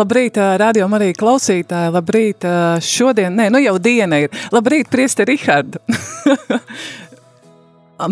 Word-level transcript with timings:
Labrīt, 0.00 0.40
uh, 0.40 0.56
radio 0.60 0.88
arī 0.98 1.12
klausītāji. 1.16 1.94
Labrīt, 1.94 2.48
uh, 2.48 2.80
šodien, 2.84 3.36
nē, 3.36 3.50
nu 3.54 3.62
jau 3.62 3.76
diena 3.82 4.22
ir. 4.24 4.34
Labrīt, 4.54 4.90
priesti 4.92 5.28
Rihardu. 5.28 5.82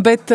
Bet, 0.05 0.35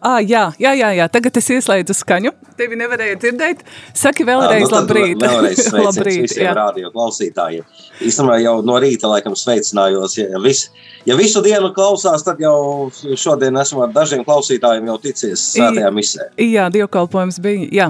ah, 0.00 0.20
jā, 0.24 0.46
jā, 0.56 0.70
jā, 0.72 0.88
jā, 0.96 1.06
tagad 1.12 1.36
es 1.36 1.50
ieslēdzu 1.52 1.96
skaņu. 1.98 2.32
Tevi 2.56 2.76
nevarēja 2.78 3.16
dzirdēt. 3.20 3.62
Saki 3.96 4.24
vēlreiz, 4.28 4.66
nu, 4.66 4.76
labrīt. 4.76 5.22
Vēlreiz 5.22 5.68
labrīt, 5.86 6.20
visiem 6.26 6.46
jā. 6.46 6.54
radio 6.56 6.90
klausītājiem. 6.94 7.66
Īstenībā 8.04 8.38
jau 8.42 8.54
no 8.66 8.78
rīta 8.82 9.10
laikam 9.10 9.36
sveicinājos. 9.38 10.16
Ja, 10.20 10.40
vis, 10.42 10.66
ja 11.08 11.16
visu 11.18 11.42
dienu 11.44 11.72
klausās, 11.76 12.24
tad 12.26 12.40
jau 12.42 12.90
šodien 12.92 13.56
esmu 13.62 13.86
ar 13.86 13.94
dažiem 13.94 14.24
klausītājiem 14.26 14.90
jau 14.92 14.98
ticies 15.02 15.46
svētajā 15.54 15.92
misē. 15.94 16.28
Jā, 16.40 16.68
dievkalpojums 16.72 17.40
bija. 17.42 17.68
Jā, 17.72 17.88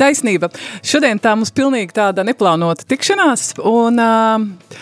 taisnība. 0.00 0.50
Šodien 0.84 1.20
tā 1.22 1.34
mums 1.36 1.52
pilnīgi 1.54 1.96
tāda 1.96 2.24
neplānota 2.26 2.86
tikšanās. 2.88 3.54
Un, 3.68 4.02
uh, 4.02 4.80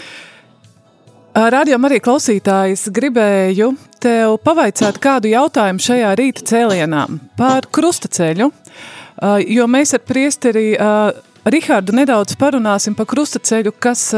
Rādījumam 1.30 1.86
arī 1.86 2.00
klausītājs 2.02 2.88
gribēju 2.90 3.68
tev 4.02 4.32
pavaicāt 4.42 4.96
kādu 4.98 5.30
jautājumu 5.30 5.82
šajā 5.84 6.08
rīta 6.18 6.42
cēlienā 6.48 7.04
par 7.38 7.68
krustaceļu, 7.70 8.48
uh, 8.50 9.36
jo 9.38 9.68
mēs 9.70 9.94
ar 9.94 10.02
priesteri 10.02 10.72
uh, 10.74 11.12
Rihardu 11.40 11.94
nedaudz 11.96 12.34
parunāsim 12.36 12.92
par 12.92 13.06
krustaceļu, 13.08 13.72
kas 13.80 14.10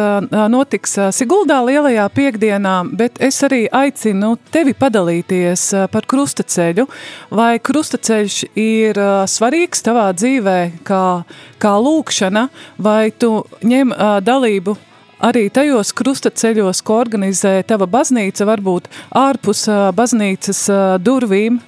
notiks 0.51 0.97
Siguldā 1.15 1.61
lielajā 1.63 2.09
piekdienā, 2.11 2.73
bet 2.99 3.21
es 3.23 3.39
arī 3.47 3.61
aicinu 3.71 4.33
tevi 4.51 4.75
padalīties 4.75 5.69
par 5.95 6.09
krustaceļu, 6.11 6.89
vai 7.31 7.61
krustaceļš 7.63 8.39
ir 8.59 8.99
svarīgs 9.31 9.87
tavā 9.87 10.09
dzīvē 10.19 10.59
kā, 10.83 11.05
kā 11.63 11.77
lūkšana, 11.87 12.49
vai 12.83 13.13
tu 13.15 13.37
ņem 13.63 13.95
dalību 14.27 14.75
arī 15.23 15.47
tajos 15.55 15.93
krustaceļos, 15.97 16.83
ko 16.85 16.99
organizē 17.03 17.55
tava 17.67 17.87
baznīca, 17.91 18.47
varbūt 18.49 18.89
ārpus 19.19 19.67
baznīcas 19.97 20.65
durvīm, 21.03 21.61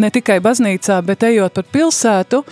ne 0.00 0.10
tikai 0.12 0.38
baznīcā, 0.42 0.98
bet 1.04 1.26
ejot 1.28 1.58
par 1.58 1.68
pilsētu. 1.74 2.42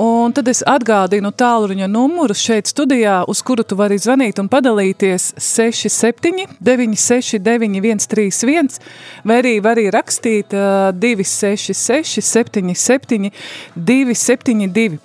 Un 0.00 0.32
tad 0.36 0.48
es 0.52 0.60
atgādinu 0.68 1.30
tālruņa 1.32 1.86
numuru 1.88 2.34
šeit 2.36 2.68
studijā, 2.68 3.22
uz 3.28 3.40
kuru 3.44 3.64
tu 3.64 3.78
vari 3.78 3.96
zvanīt 4.00 4.40
un 4.42 4.50
padalīties 4.52 5.30
67 5.40 6.58
969 6.60 8.04
131, 8.04 8.76
vai 9.24 9.40
arī 9.40 9.54
var 9.64 9.76
arī 9.76 9.88
rakstīt 9.94 10.52
uh, 10.56 10.92
266 10.92 12.20
77 12.20 13.32
272. 13.76 15.00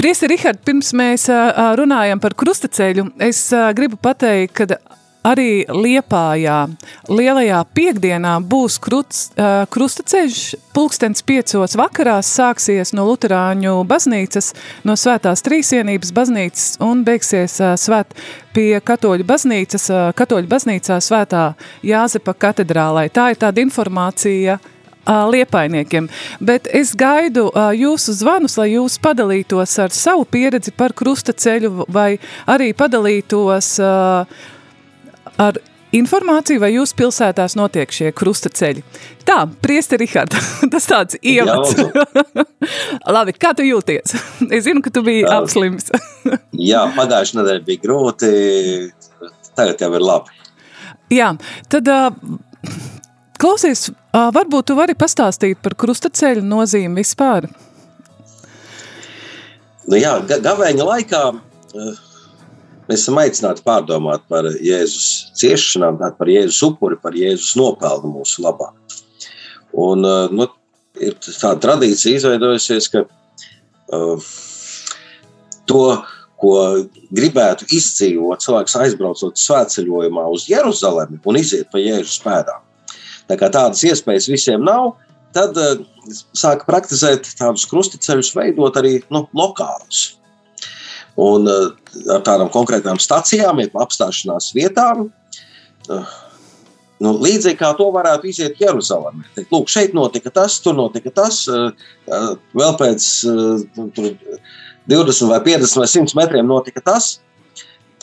Uh, 0.00 0.02
Priesi, 0.02 0.24
Rihard, 0.30 0.62
pirms 0.64 0.94
mēs 0.96 1.26
uh, 1.28 1.74
runājam 1.76 2.20
par 2.22 2.32
krustaceļu, 2.32 3.02
es 3.20 3.50
uh, 3.52 3.66
gribu 3.76 3.98
pateikt, 4.00 4.56
ka 4.56 4.78
arī 5.28 5.66
Liepājā, 5.68 6.70
lielajā 7.12 7.58
piekdienā 7.76 8.38
būs 8.40 8.78
kruts, 8.80 9.26
uh, 9.36 9.66
krustaceļš, 9.68 10.38
pulkstens 10.72 11.20
piecos 11.20 11.76
vakarās 11.76 12.32
sāksies 12.32 12.94
no 12.96 13.04
Luterāņu 13.10 13.76
baznīcas, 13.84 14.54
no 14.88 14.96
svētās 14.96 15.44
trīsienības 15.44 16.16
baznīcas 16.16 16.66
un 16.80 17.04
beigsies 17.04 17.60
uh, 17.60 17.76
svēt 17.76 18.16
pie 18.56 18.80
katoļu 18.80 19.28
baznīcas, 19.28 19.90
uh, 19.92 20.10
katoļu 20.16 20.48
baznīcā 20.48 20.96
svētā 21.04 21.50
Jāzepa 21.84 22.38
katedrālai. 22.48 23.10
Tā 23.12 23.34
ir 23.34 23.44
tāda 23.44 23.60
informācija, 23.68 24.56
liepainiekiem. 25.30 26.08
Bet 26.40 26.68
es 26.72 26.92
gaidu 26.98 27.48
jūsu 27.76 28.14
zvanus, 28.18 28.58
lai 28.60 28.70
jūs 28.74 28.98
padalītos 29.02 29.78
ar 29.82 29.94
savu 29.94 30.26
pieredzi 30.28 30.74
par 30.76 30.94
krustaceļu 30.96 31.88
vai 31.90 32.12
arī 32.50 32.72
padalītos 32.76 33.74
ar 33.80 35.60
informāciju, 35.96 36.60
vai 36.62 36.70
jūsu 36.74 36.96
pilsētās 36.98 37.56
notiek 37.58 37.90
šie 37.92 38.10
krustaceļi. 38.16 38.82
Tā, 39.26 39.42
priesti 39.62 39.98
Rihard, 40.00 40.34
tas 40.72 40.86
tāds 40.90 41.18
ievads. 41.20 41.74
Labi, 43.16 43.34
kā 43.38 43.54
tu 43.56 43.66
jūties? 43.66 44.14
Es 44.54 44.64
zinu, 44.66 44.82
ka 44.84 44.92
tu 44.94 45.02
biji 45.06 45.24
Jā. 45.24 45.40
apslims. 45.40 45.90
Jā, 46.56 46.84
pagājušajā 46.96 47.40
nedēļā 47.40 47.64
bija 47.66 47.82
grūti, 47.84 48.30
tagad 49.58 49.82
jau 49.82 49.90
ir 49.96 50.04
labi. 50.04 50.38
Jā, 51.10 51.32
tad 51.70 51.90
uh, 51.90 52.08
klausies, 53.40 53.88
varbūt 54.12 54.70
tu 54.70 54.76
vari 54.78 54.96
pastāstīt 54.98 55.60
par 55.64 55.76
krustaceļu 55.80 56.44
nozīmi 56.44 57.00
vispār. 57.00 57.48
Nu, 59.90 59.96
jā, 59.98 60.18
ga 60.28 60.38
gavēņa 60.44 60.86
laikā 60.86 61.22
mēs 61.74 63.00
esam 63.00 63.18
aicināti 63.22 63.64
pārdomāt 63.66 64.26
par 64.30 64.46
Jēzus 64.50 65.32
ciešanām, 65.40 65.98
par 66.18 66.30
Jēzus 66.30 66.60
upuri, 66.68 66.98
par 67.00 67.16
Jēzus 67.18 67.56
nopelnu 67.58 68.12
mūsu 68.18 68.44
labā. 68.44 68.70
Un, 69.72 70.06
nu, 70.34 70.46
ir 70.98 71.16
tāda 71.22 71.56
tradīcija 71.62 72.18
izveidojusies, 72.18 72.88
ka 72.92 73.04
uh, 73.06 74.30
to, 75.70 75.84
ko 76.40 76.54
gribētu 77.14 77.68
izdzīvot, 77.76 78.42
cilvēks 78.42 78.78
aizbraucot 78.80 79.38
svētceļojumā 79.38 80.26
uz 80.32 80.48
Jeruzalemi 80.50 81.20
un 81.24 81.38
iziet 81.40 81.70
pa 81.72 81.82
Jēzus 81.82 82.18
pēdām. 82.24 82.69
Tā 83.30 83.36
kā 83.38 83.50
tādas 83.52 83.82
iespējas 83.86 84.26
visiem 84.30 84.64
nav, 84.66 84.96
tad 85.36 85.58
uh, 85.60 85.82
sāka 86.34 86.66
praktizēt 86.66 87.28
tādus 87.38 87.68
krustaceļus, 87.70 88.32
veidot 88.34 88.78
arī 88.80 88.98
nu, 89.14 89.26
lokālus. 89.36 90.16
Un 91.20 91.46
uh, 91.50 91.68
ar 92.10 92.24
tādām 92.26 92.50
konkrētām 92.50 92.98
stacijām, 93.02 93.62
jeb 93.62 93.76
apstāšanās 93.78 94.50
vietām, 94.56 95.06
uh, 95.06 96.16
nu, 97.04 97.14
līdzīgi 97.22 97.60
kā 97.60 97.70
to 97.78 97.86
varētu 97.94 98.32
iziet 98.32 98.58
Jeruzalemē. 98.62 99.28
Lūk, 99.52 99.70
šeit 99.70 99.94
notika 99.94 100.32
tas, 100.40 100.58
tur 100.64 100.74
notika 100.78 101.12
tas, 101.22 101.44
vēl 101.46 102.74
pēc 102.80 103.08
uh, 103.30 103.86
tur 103.94 104.10
20 104.90 105.30
vai 105.30 105.40
50 105.46 105.78
vai 105.84 105.88
100 105.94 106.18
metriem 106.18 106.50
notika 106.50 106.82
tas. 106.90 107.18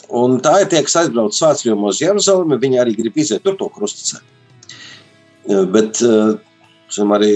Un 0.08 0.38
tā 0.40 0.62
ir 0.62 0.70
tie, 0.72 0.80
kas 0.86 0.96
aizbrauc 1.02 1.36
svētceļojumos 1.36 1.98
uz 1.98 2.00
Jeruzalemi, 2.00 2.56
viņi 2.62 2.78
arī 2.80 2.96
grib 2.96 3.18
iziet 3.20 3.44
tur 3.44 3.58
to 3.60 3.68
krustaceļu. 3.74 4.37
Uh, 5.48 5.64
Bet 5.72 6.02
Zin, 6.92 7.12
arī 7.12 7.32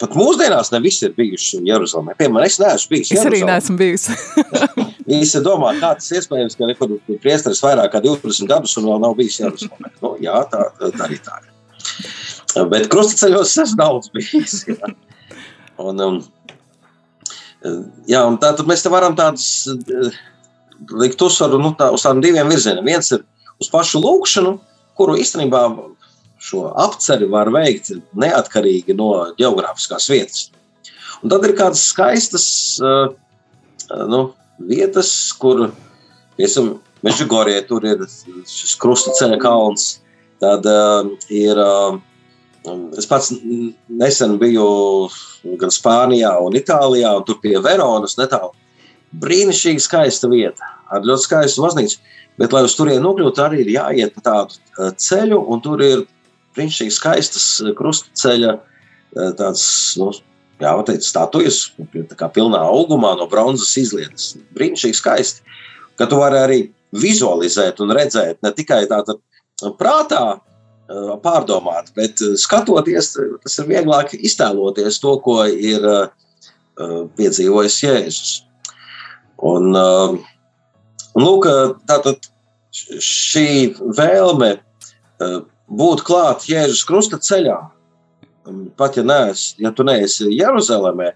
pat 0.00 0.14
mūsdienās 0.18 0.72
ne 0.74 0.80
visi 0.84 1.06
ir 1.06 1.14
bijuši 1.16 1.62
Jeruzalemē. 1.66 2.16
Piemēram, 2.18 2.46
es 2.48 2.58
neesmu 2.60 2.92
bijis. 2.92 3.12
Es 3.14 3.26
arī 3.28 3.42
neesmu 3.46 3.76
bijusi. 3.80 4.16
Visi 5.06 5.42
domā, 5.46 5.72
kā 5.80 5.94
tas 5.98 6.10
iespējams, 6.18 6.56
ka 6.58 6.68
nekur 6.70 6.96
priesteris 7.22 7.62
vairāk 7.64 7.94
kā 7.94 8.02
20 8.04 8.50
gadus 8.50 8.76
un 8.80 8.88
vēl 8.90 9.02
nav 9.04 9.16
bijis 9.18 9.40
Jeruzalemē. 9.40 9.92
Nu, 10.02 10.14
jā, 10.22 10.36
tā, 10.52 10.68
tā 10.82 10.92
arī 11.06 11.20
tā 11.24 11.38
ir. 11.44 11.52
Bet 12.72 12.88
krustaceļos 12.92 13.56
es 13.62 13.74
daudz 13.78 14.10
bijis. 14.14 14.62
Jā. 14.68 14.92
Un, 15.80 16.00
um, 16.00 16.20
jā, 18.08 18.22
un 18.24 18.38
tā 18.42 18.52
tad 18.56 18.68
mēs 18.68 18.84
te 18.84 18.92
varam 18.92 19.16
tādus 19.16 19.48
eh, 19.70 20.16
likt 20.96 21.20
uzsvaru 21.22 21.60
nu, 21.60 21.74
tā, 21.78 21.90
uz 21.94 22.04
tādiem 22.04 22.24
diviem 22.24 22.52
virzieniem. 22.52 22.94
Viens 22.94 23.12
ir 23.12 23.24
uz 23.60 23.68
pašu 23.72 24.00
lūkšanu, 24.04 24.56
kuru 24.96 25.18
īstenībā 25.20 25.66
šo 26.42 26.66
apceri 26.82 27.28
var 27.30 27.50
veikt 27.54 27.92
neatkarīgi 28.18 28.96
no 28.96 29.10
geogrāfiskās 29.38 30.08
vietas. 30.12 30.48
Un 31.22 31.32
tad 31.32 31.46
ir 31.48 31.56
kādas 31.56 31.84
skaistas 31.90 32.48
uh, 32.84 33.14
nu, 34.10 34.26
vietas, 34.58 35.12
kur 35.40 35.70
piemēram 36.36 36.76
Mežģigorē 37.04 37.60
tur 37.68 37.84
ir 37.86 38.00
šis 38.48 38.72
krusta 38.80 39.12
ceļa 39.14 39.36
kalns, 39.38 39.98
tad 40.42 40.64
uh, 40.66 41.10
ir 41.30 41.60
uh, 41.60 41.98
Es 42.98 43.06
pats 43.06 43.30
nesen 43.86 44.38
biju 44.40 44.66
gan 45.60 45.70
Spānijā, 45.70 46.32
gan 46.42 46.58
Itālijā, 46.58 47.12
un 47.18 47.26
tur 47.26 47.38
pie 47.42 47.54
Veronas 47.62 48.16
netālu. 48.18 48.50
Brīnišķīgi 49.22 49.84
skaista 49.84 50.30
vieta, 50.32 50.72
ar 50.90 51.06
ļoti 51.06 51.28
skaistu 51.28 51.62
baznīcu. 51.62 52.00
Bet, 52.36 52.52
lai 52.52 52.64
uz 52.66 52.74
turieni 52.76 53.04
nokļūtu, 53.04 53.42
arī 53.44 53.62
ir 53.62 53.70
jāiet 53.76 54.16
pa 54.16 54.24
tādu 54.26 54.58
eh, 54.58 54.90
ceļu, 55.00 55.38
un 55.52 55.62
tur 55.64 55.84
ir 55.84 56.02
brīnišķīgi 56.56 56.94
skaistas 56.94 57.46
eh, 57.62 57.74
krustaceļa, 57.76 58.54
eh, 58.56 59.30
tāds, 59.38 59.66
nu, 60.00 60.10
jā, 60.62 60.72
teikt, 60.88 61.06
statujas, 61.06 61.60
kā 62.16 62.30
pilnā 62.32 62.62
augumā 62.70 63.14
no 63.20 63.28
bronzas 63.30 63.76
izlietas. 63.80 64.34
Brīnišķīgi 64.56 65.00
skaisti, 65.00 65.56
ka 66.00 66.08
tu 66.10 66.20
vari 66.22 66.42
arī 66.42 66.58
vizualizēt 66.96 67.80
un 67.84 67.92
redzēt 67.96 68.42
ne 68.44 68.52
tikai 68.56 68.84
tātad 68.90 69.20
prātā, 69.80 70.38
pārdomāt, 71.18 71.88
bet 71.98 72.20
skatoties, 72.38 73.08
tas 73.42 73.56
ir 73.58 73.66
vieglāk 73.66 74.12
iztēloties 74.14 75.00
to, 75.02 75.16
ko 75.24 75.40
ir 75.50 75.82
piedzīvojis 77.18 77.78
Jēzus. 77.82 78.30
Un, 79.50 79.74
un 79.74 81.24
lūk, 81.24 81.48
tātad 81.90 82.30
šī 83.02 83.48
vēlme 83.98 84.52
būt 85.66 86.04
klāt 86.06 86.46
Jēzus 86.50 86.84
krusta 86.86 87.18
ceļā, 87.22 87.58
pat 88.78 88.98
ja, 88.98 89.04
nees, 89.06 89.54
ja 89.58 89.72
tu 89.74 89.86
neesi 89.86 90.28
Jeruzalemē, 90.30 91.12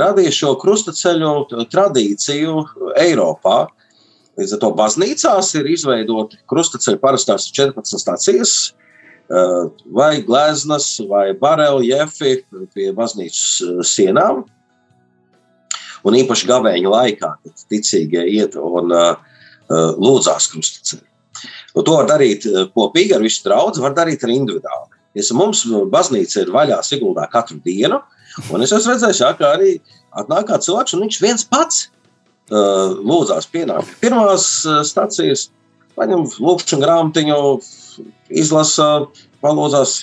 radīja 0.00 0.32
šo 0.34 0.54
krusta 0.60 0.94
ceļu 0.96 1.66
tradīciju 1.70 2.62
Eiropā. 2.98 3.66
Līdz 4.38 4.54
ar 4.54 4.60
to 4.62 4.70
baznīcās 4.78 5.50
ir 5.58 5.66
izveidoti 5.66 6.38
krustaceļi 6.50 7.00
parastās 7.02 7.48
14 7.54 7.98
stācijas, 7.98 8.52
vai 9.92 10.22
gleznas, 10.22 10.86
vai 11.10 11.32
bareljefi 11.36 12.38
pie 12.74 12.92
baznīcas 12.96 13.88
sienām. 13.90 14.44
Un 16.06 16.14
īpaši 16.14 16.46
gavēņa 16.48 16.92
laikā, 16.94 17.32
kad 17.42 17.66
ticīgie 17.68 18.22
iet 18.38 18.54
un 18.56 18.94
uh, 18.94 19.18
lūdzās 19.98 20.46
krustaceļu. 20.52 21.07
Un 21.76 21.84
to 21.84 21.98
var 21.98 22.08
darīt 22.08 22.46
kopīgi 22.74 23.14
ar 23.16 23.24
visu 23.24 23.44
draugu, 23.44 23.82
var 23.84 23.96
darīt 23.96 24.24
arī 24.24 24.38
individuāli. 24.40 24.96
Ja 25.18 25.24
mums 25.36 25.64
baznīca 25.92 26.42
ir 26.44 26.52
vaļā 26.54 26.78
Siguldā 26.86 27.26
katru 27.32 27.58
dienu, 27.64 28.00
un 28.52 28.64
es 28.64 28.72
esmu 28.74 28.94
redzējis, 28.94 29.22
ka 29.38 29.52
arī 29.56 29.76
atnāk 30.16 30.48
kāds 30.50 30.68
cilvēks, 30.68 30.94
un 30.94 31.04
viņš 31.06 31.20
viens 31.22 31.46
pats 31.48 31.86
uh, 31.88 32.96
lūdzās 32.98 33.48
pienākt. 33.52 33.96
Pirmās 34.02 34.48
uh, 34.68 34.82
stacijas 34.86 35.48
paņem 35.98 36.26
lūkšanu 36.38 36.84
grāmatiņu, 36.84 37.40
izlasa, 38.38 38.88
palūdzās, 39.42 39.96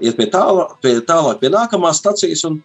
iet 0.00 0.18
pie 0.18 0.26
tālāk, 0.32 0.76
pie, 0.82 0.96
tālāk 1.06 1.40
pie 1.42 1.52
nākamās 1.54 2.00
stacijas, 2.02 2.44
un 2.48 2.60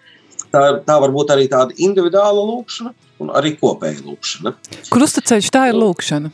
tā, 0.54 0.64
tā 0.88 0.98
var 1.04 1.14
būt 1.14 1.34
arī 1.36 1.48
tāda 1.52 1.78
individuāla 1.78 2.46
lūkšana, 2.50 2.94
un 3.22 3.34
arī 3.38 3.56
kopēja 3.60 4.02
lūkšana. 4.06 4.56
Krustaceļš 4.94 5.52
tā 5.54 5.68
ir 5.70 5.78
lūkšana. 5.78 6.34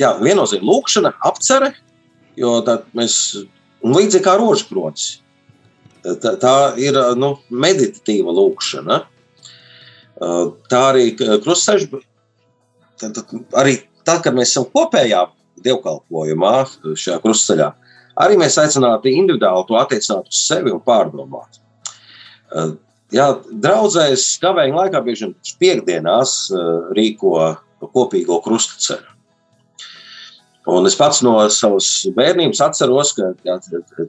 Jā, 0.00 0.14
viennozīmīgi 0.22 0.68
lūkšana, 0.68 1.12
apcere, 1.26 1.72
jo 2.38 2.58
mēs 2.96 3.16
līdzīgi 3.86 4.24
kā 4.24 4.36
rožkronis. 4.40 5.06
Tā, 6.06 6.36
tā 6.38 6.56
ir 6.78 6.98
nu, 7.18 7.32
meditatīva 7.50 8.34
lūkšana. 8.36 9.00
Tā 10.70 10.82
arī 10.92 11.10
krustceļš, 11.18 11.88
arī 13.58 13.74
tad, 14.06 14.22
kad 14.24 14.36
mēs 14.36 14.52
esam 14.54 14.68
kopējā 14.70 15.24
dievkalpojumā, 15.66 16.54
šajā 16.94 17.18
krustceļā, 17.24 17.68
arī 18.22 18.38
mēs 18.40 18.56
aicinātu 18.62 19.10
individuāli 19.12 19.66
to 19.68 19.78
attiecināt 19.80 20.30
uz 20.30 20.44
sevi 20.46 20.72
un 20.72 20.80
pārdomāt. 20.86 21.60
Jā, 23.14 23.26
draudzēs 23.50 24.28
kavēņa 24.42 24.80
laikā 24.80 25.02
bieži 25.04 25.26
vien 25.26 25.36
piekdienās 25.60 26.38
rīko 26.96 27.36
kopīgo 27.92 28.40
krustaceļu. 28.46 29.15
Un 30.66 30.86
es 30.88 30.96
pats 30.98 31.20
no 31.22 31.36
savas 31.52 31.88
bērnības 32.16 32.62
atceros, 32.64 33.12
ka 33.14 33.30
jā, 33.46 33.58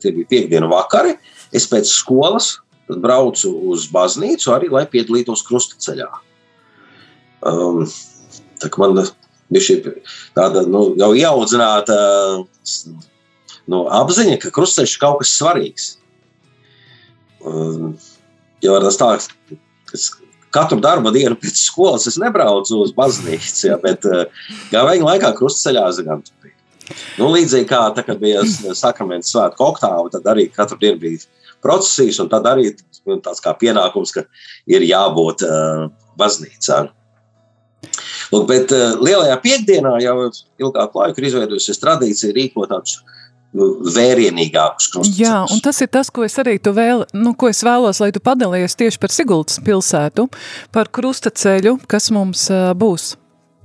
tie 0.01 0.13
bija 0.13 0.29
piekdienu 0.31 0.69
vakari. 0.71 1.13
Es 1.55 1.67
pēc 1.69 1.89
skolas 1.91 2.55
braucu 2.87 3.51
uz 3.71 3.85
baznīcu 3.93 4.53
arī, 4.55 4.71
lai 4.73 4.87
piedalītos 4.89 5.43
krustaceļā. 5.45 6.07
Um, 7.47 7.83
tā 8.57 8.71
man 8.81 8.97
bija 9.53 9.93
tāda 10.35 10.65
nu, 10.65 10.89
jau 10.97 11.11
ieaudzināta 11.13 11.97
nu, 13.67 13.83
apziņa, 13.99 14.39
ka 14.41 14.53
krustaceļš 14.55 14.95
ir 14.95 15.03
kaut 15.03 15.21
kas 15.21 15.35
svarīgs. 15.37 15.89
Um, 17.45 17.93
ja 18.65 18.79
tas 18.81 18.97
tā, 18.97 19.13
es 19.93 20.09
katru 20.57 20.81
darba 20.81 21.13
dienu 21.13 21.37
pēc 21.37 21.61
skolas 21.69 22.09
es 22.09 22.17
nebraucu 22.21 22.81
uz 22.81 22.93
baznīcu, 22.97 23.69
ja, 23.69 23.77
bet 23.81 24.05
uh, 24.09 24.25
gaveņa 24.73 25.11
laikā 25.11 25.33
krustaceļā 25.37 25.85
zinām, 26.01 26.25
Nu, 27.17 27.31
līdzīgi 27.33 27.67
kā 27.67 27.81
tā, 27.95 28.03
bija 28.19 28.43
sakraments 28.77 29.33
svētku 29.33 29.65
oktāva, 29.65 30.07
tad 30.13 30.27
arī 30.31 30.47
katru 30.53 30.79
dienu 30.81 31.01
bija 31.01 31.23
procesijas, 31.63 32.21
un 32.23 32.29
tad 32.31 32.47
arī 32.47 32.69
tāds 33.07 33.41
kā 33.43 33.53
pienākums, 33.59 34.13
ka 34.15 34.23
ir 34.69 34.85
jābūt 34.87 35.43
uh, 35.47 35.87
baznīcā. 36.19 36.85
Lūk, 38.31 38.47
bet 38.49 38.73
uh, 38.75 38.95
lielajā 39.03 39.37
piekdienā 39.43 39.97
jau 40.03 40.15
ilgāku 40.61 41.01
laiku 41.01 41.21
ir 41.21 41.29
izveidojusies 41.29 41.81
tradīcija 41.83 42.35
rīkot 42.35 42.71
tādus 42.71 43.01
vērienīgākus 43.55 44.89
krustaceļus. 44.93 45.21
Jā, 45.21 45.45
un 45.51 45.61
tas 45.63 45.79
ir 45.81 45.91
tas, 45.93 46.11
ko 46.13 46.25
es 46.27 46.35
arī 46.41 46.57
tu 46.59 46.73
vēl, 46.75 47.05
nu, 47.15 47.33
ko 47.37 47.51
es 47.51 47.63
vēlos, 47.65 48.01
lai 48.03 48.11
tu 48.15 48.23
padalies 48.23 48.75
tieši 48.77 48.99
par 49.01 49.13
Sigultas 49.13 49.61
pilsētu, 49.63 50.27
par 50.75 50.91
krustaceļu, 50.93 51.77
kas 51.89 52.11
mums 52.15 52.49
būs 52.77 53.15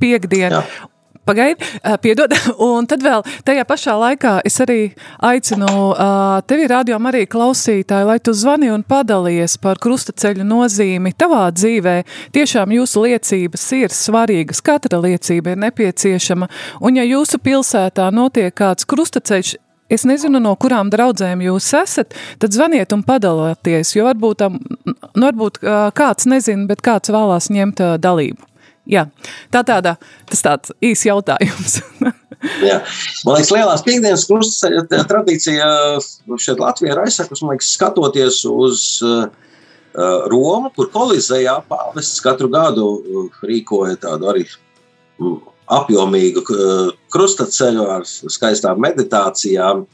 piekdien. 0.03 0.59
Jā. 0.61 0.89
Pagaidi, 1.23 1.63
piedod. 2.03 2.33
Un 2.67 2.87
tad 2.91 3.03
vēl 3.05 3.23
tajā 3.47 3.63
pašā 3.67 3.93
laikā 3.95 4.33
es 4.47 4.57
arī 4.65 4.91
aicinu 5.23 5.93
tevi, 6.51 6.67
radio 6.67 6.99
arī 6.99 7.29
klausītāji, 7.31 8.09
lai 8.09 8.19
tu 8.19 8.35
zvani 8.35 8.73
un 8.75 8.83
padalies 8.83 9.55
par 9.63 9.79
krustaceļu 9.79 10.43
nozīmi 10.43 11.15
tavā 11.15 11.45
dzīvē. 11.55 11.97
Tiešām 12.35 12.75
jūsu 12.75 13.07
liecības 13.07 13.69
ir 13.79 13.95
svarīgas, 13.95 14.65
katra 14.67 14.99
liecība 14.99 15.55
ir 15.55 15.63
nepieciešama. 15.63 16.51
Un 16.83 16.99
ja 16.99 17.07
jūsu 17.07 17.39
pilsētā 17.39 18.11
notiek 18.11 18.51
kāds 18.59 18.89
krustaceļš, 18.91 19.55
es 19.93 20.07
nezinu, 20.09 20.41
no 20.43 20.55
kurām 20.61 20.91
draudzēm 20.93 21.45
jūs 21.47 21.69
esat, 21.79 22.17
tad 22.43 22.55
zvaniet 22.57 22.95
un 22.97 23.05
padalieties, 23.07 23.95
jo 23.97 24.07
varbūt, 24.09 24.47
nu, 24.49 24.97
varbūt 25.27 25.61
kāds 25.99 26.29
nezina, 26.31 26.67
bet 26.71 26.85
kāds 26.85 27.13
vēlās 27.13 27.51
ņemt 27.53 27.85
dalību. 28.03 28.49
Jā, 28.91 29.07
tā 29.55 29.63
tāda, 29.63 29.95
tas 30.27 30.43
tāds 30.43 30.73
īs 30.83 31.05
jautājums. 31.07 31.79
Jā. 32.67 32.81
Man 33.23 33.37
liekas, 33.37 33.53
lielās 33.55 33.85
piekdienas 33.87 34.25
krustaceļa 34.27 35.05
tradīcija 35.07 35.69
šeit 36.43 36.59
Latvijā 36.59 36.97
ir 36.97 37.03
aizsakus, 37.05 37.45
man 37.45 37.55
liekas, 37.55 37.71
skatoties 37.77 38.41
uz 38.51 38.83
uh, 39.07 39.29
Romu, 40.33 40.73
kur 40.75 40.89
kolizējā 40.91 41.55
pāvests 41.69 42.23
katru 42.25 42.49
gadu 42.51 42.89
rīkoja 43.45 43.99
tādu 44.03 44.31
arī 44.33 44.47
apjomīgu 45.71 46.43
krustaceļu 47.13 47.89
ar 47.97 48.07
skaistām 48.07 48.81
meditācijām. 48.83 49.85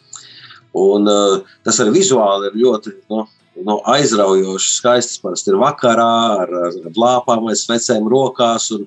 Un, 0.78 1.08
uh, 1.08 1.56
tas 1.66 1.80
arī 1.82 1.96
vizuāli 1.96 2.50
ir 2.50 2.58
ļoti 2.62 2.92
nu, 3.10 3.24
nu, 3.66 3.78
aizraujoši 3.88 4.74
skaists. 4.76 5.22
Parasti 5.22 5.52
ir 5.52 5.58
vakarā 5.60 6.12
ar, 6.44 6.54
ar 6.68 6.98
lāpām 6.98 7.48
vai 7.48 7.56
svecēm 7.58 8.08
rokās. 8.10 8.70
Un, 8.76 8.86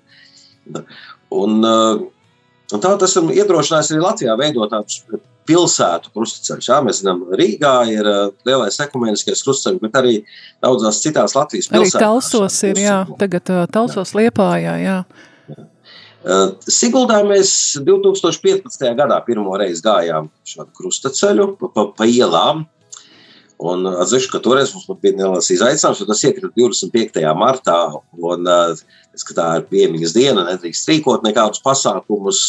un, 1.34 1.58
uh, 1.66 2.06
un 2.72 2.86
tā 2.86 2.94
tas 3.02 3.18
ir 3.18 3.34
iedrošinājis 3.42 3.92
arī 3.92 4.06
Latvijā 4.06 4.38
veidot 4.40 4.72
tādus 4.72 5.02
pilsētu 5.50 6.14
krustaceļus. 6.14 6.70
Jā, 6.70 6.78
mēs 6.86 7.02
zinām, 7.02 7.26
Rīgā 7.36 7.74
ir 7.92 8.08
lielais 8.48 8.78
ekumeniskais 8.86 9.42
krustaceļš, 9.44 9.82
bet 9.82 9.98
arī 10.00 10.14
daudzās 10.64 11.02
citās 11.04 11.34
Latvijas 11.36 11.68
pilsētās. 11.74 11.98
Arī 11.98 12.06
Talsos 12.06 12.62
ir, 12.70 12.80
jā, 12.86 13.02
tagad 13.20 13.50
Talsos 13.74 14.14
jā. 14.14 14.22
Liepājā, 14.22 14.78
jā. 14.86 15.00
Uh, 15.02 15.31
Siguldā 16.70 17.22
mēs 17.26 17.52
2015. 17.82 18.84
gadā 18.98 19.18
pirmo 19.26 19.56
reizi 19.58 19.82
gājām 19.86 20.28
šādu 20.46 20.70
krustaceļu 20.78 21.48
pa, 21.58 21.72
pa, 21.74 21.88
pa 21.98 22.06
ielām, 22.06 22.68
Un 23.62 23.86
atzīšu, 23.86 24.32
ka 24.34 24.40
toreiz 24.42 24.72
mums 24.74 24.88
bija 25.04 25.14
neliels 25.20 25.52
izaicinājums, 25.54 26.00
jo 26.02 26.08
tas 26.10 26.24
iekrita 26.26 26.50
25. 26.58 27.22
martā. 27.38 27.78
Un, 28.18 28.48
es, 29.14 29.26
tā 29.38 29.48
ir 29.60 29.68
piemiņas 29.70 30.16
diena, 30.16 30.48
nedrīkst 30.48 30.90
rīkot 30.90 31.28
nekādus 31.28 31.62
pasākumus. 31.66 32.42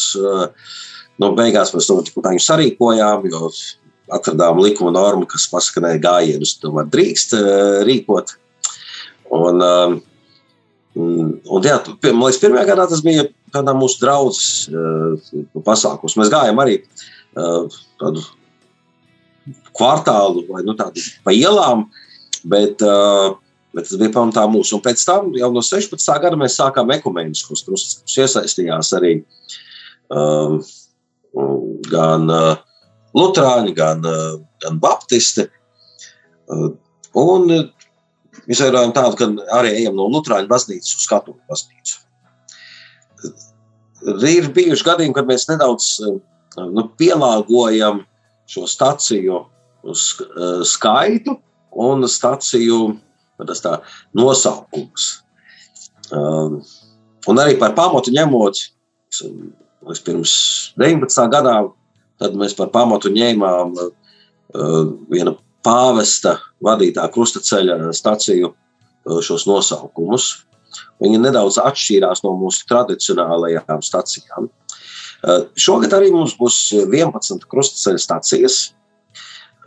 Nu, 1.21 1.29
beigās 1.37 1.75
mēs 1.75 1.89
to 1.91 1.99
tā 2.25 2.33
sarīkojām, 2.41 3.27
jo 3.29 3.51
atradām 4.13 4.57
likuma 4.63 4.89
normu, 4.95 5.27
kas 5.29 5.45
pasaka, 5.51 5.83
ka 5.85 6.01
gājienus 6.01 6.55
tomēr 6.63 6.89
drīkst 6.89 7.37
rīkot. 7.85 8.33
Un, 9.37 9.61
un 10.97 11.69
jā, 11.69 11.77
man 12.09 12.25
liekas, 12.25 12.41
pirmajā 12.41 12.65
gadā 12.73 12.89
tas 12.89 13.05
bija 13.05 13.29
tādā 13.53 13.75
mūsu 13.77 14.01
draudzes 14.01 14.47
pasākums. 15.65 16.17
Mēs 16.19 16.31
gājām 16.33 16.61
arī 16.63 16.79
tādu 17.33 18.23
kvartālu 19.73 20.45
vai 20.49 20.63
nu, 20.65 20.75
tādu 20.77 21.01
pa 21.25 21.33
ielām, 21.35 21.87
bet, 22.47 22.83
uh, 22.85 23.35
bet 23.75 23.87
tas 23.89 23.99
bija 23.99 24.13
pamatā 24.15 24.45
mūsu. 24.51 24.77
Un 24.77 24.83
pēc 24.85 25.03
tam 25.07 25.31
jau 25.37 25.49
no 25.53 25.63
16. 25.65 25.99
gada 26.23 26.39
mēs 26.39 26.57
sākām 26.59 26.93
ekumēniskos 26.97 27.65
krustus, 27.67 28.01
kas 28.03 28.19
iesaistījās 28.25 28.93
arī 28.99 29.15
uh, 30.13 30.59
gan 31.89 32.29
uh, 32.31 32.53
Lutāņi, 33.17 33.75
gan, 33.77 34.05
uh, 34.07 34.37
gan 34.63 34.79
Baptisti. 34.81 35.47
Uh, 36.49 36.71
un 37.19 37.49
izveidojam 38.49 38.93
tādu, 38.95 39.19
ka 39.19 39.29
arī 39.59 39.75
ejam 39.81 39.97
no 39.99 40.09
Lutāņu 40.11 40.49
baznīcas 40.49 40.97
uz 40.97 41.09
Katoļu 41.11 41.41
baznīcu. 41.49 41.99
Ir 44.03 44.49
bijuši 44.55 44.85
gadījumi, 44.87 45.15
kad 45.15 45.27
mēs 45.29 45.47
nedaudz 45.49 45.89
nu, 46.57 46.85
pielāgojam 46.99 48.03
šo 48.49 48.67
staciju 48.67 49.43
skaitu 50.67 51.37
un 51.83 52.07
staciju 52.07 52.79
tā, 53.63 53.77
nosaukumus. 54.15 55.07
Un 56.13 57.39
arī 57.39 57.55
par 57.59 57.73
pamatu 57.77 58.11
ņemot, 58.13 58.59
pirms 60.03 60.35
19. 60.79 61.29
gadā, 61.31 61.57
tad 62.19 62.35
mēs 62.39 62.55
par 62.57 62.71
pamatu 62.75 63.11
ņēmām 63.13 63.73
viena 65.11 65.35
pāvesta 65.63 66.37
vadītā 66.63 67.07
krustaceļa 67.11 67.93
staciju 67.95 68.51
šos 69.23 69.47
nosaukumus. 69.47 70.33
Viņi 71.03 71.21
nedaudz 71.23 71.59
atšķīrās 71.61 72.23
no 72.25 72.35
mūsu 72.39 72.67
tradicionālajām 72.69 73.83
stacijām. 73.85 74.49
Šogad 75.55 75.93
arī 75.95 76.11
mums 76.11 76.35
būs 76.39 76.57
11 76.81 77.45
krustaceļa 77.49 78.01
stacijas. 78.01 78.57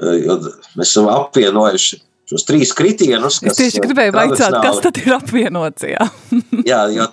Mēs 0.00 0.90
esam 0.90 1.08
apvienojuši 1.12 2.02
šos 2.30 2.46
trīs 2.46 2.72
kritienus. 2.76 3.38
Es 3.46 3.58
tieši 3.58 3.82
gribēju 3.84 4.14
vaicāt, 4.16 4.58
kas 4.64 4.80
tad 4.84 4.98
ir 5.00 5.14
apvienots. 5.16 5.86
Jā, 5.86 6.08
jā 6.70 6.80
jo 6.96 7.06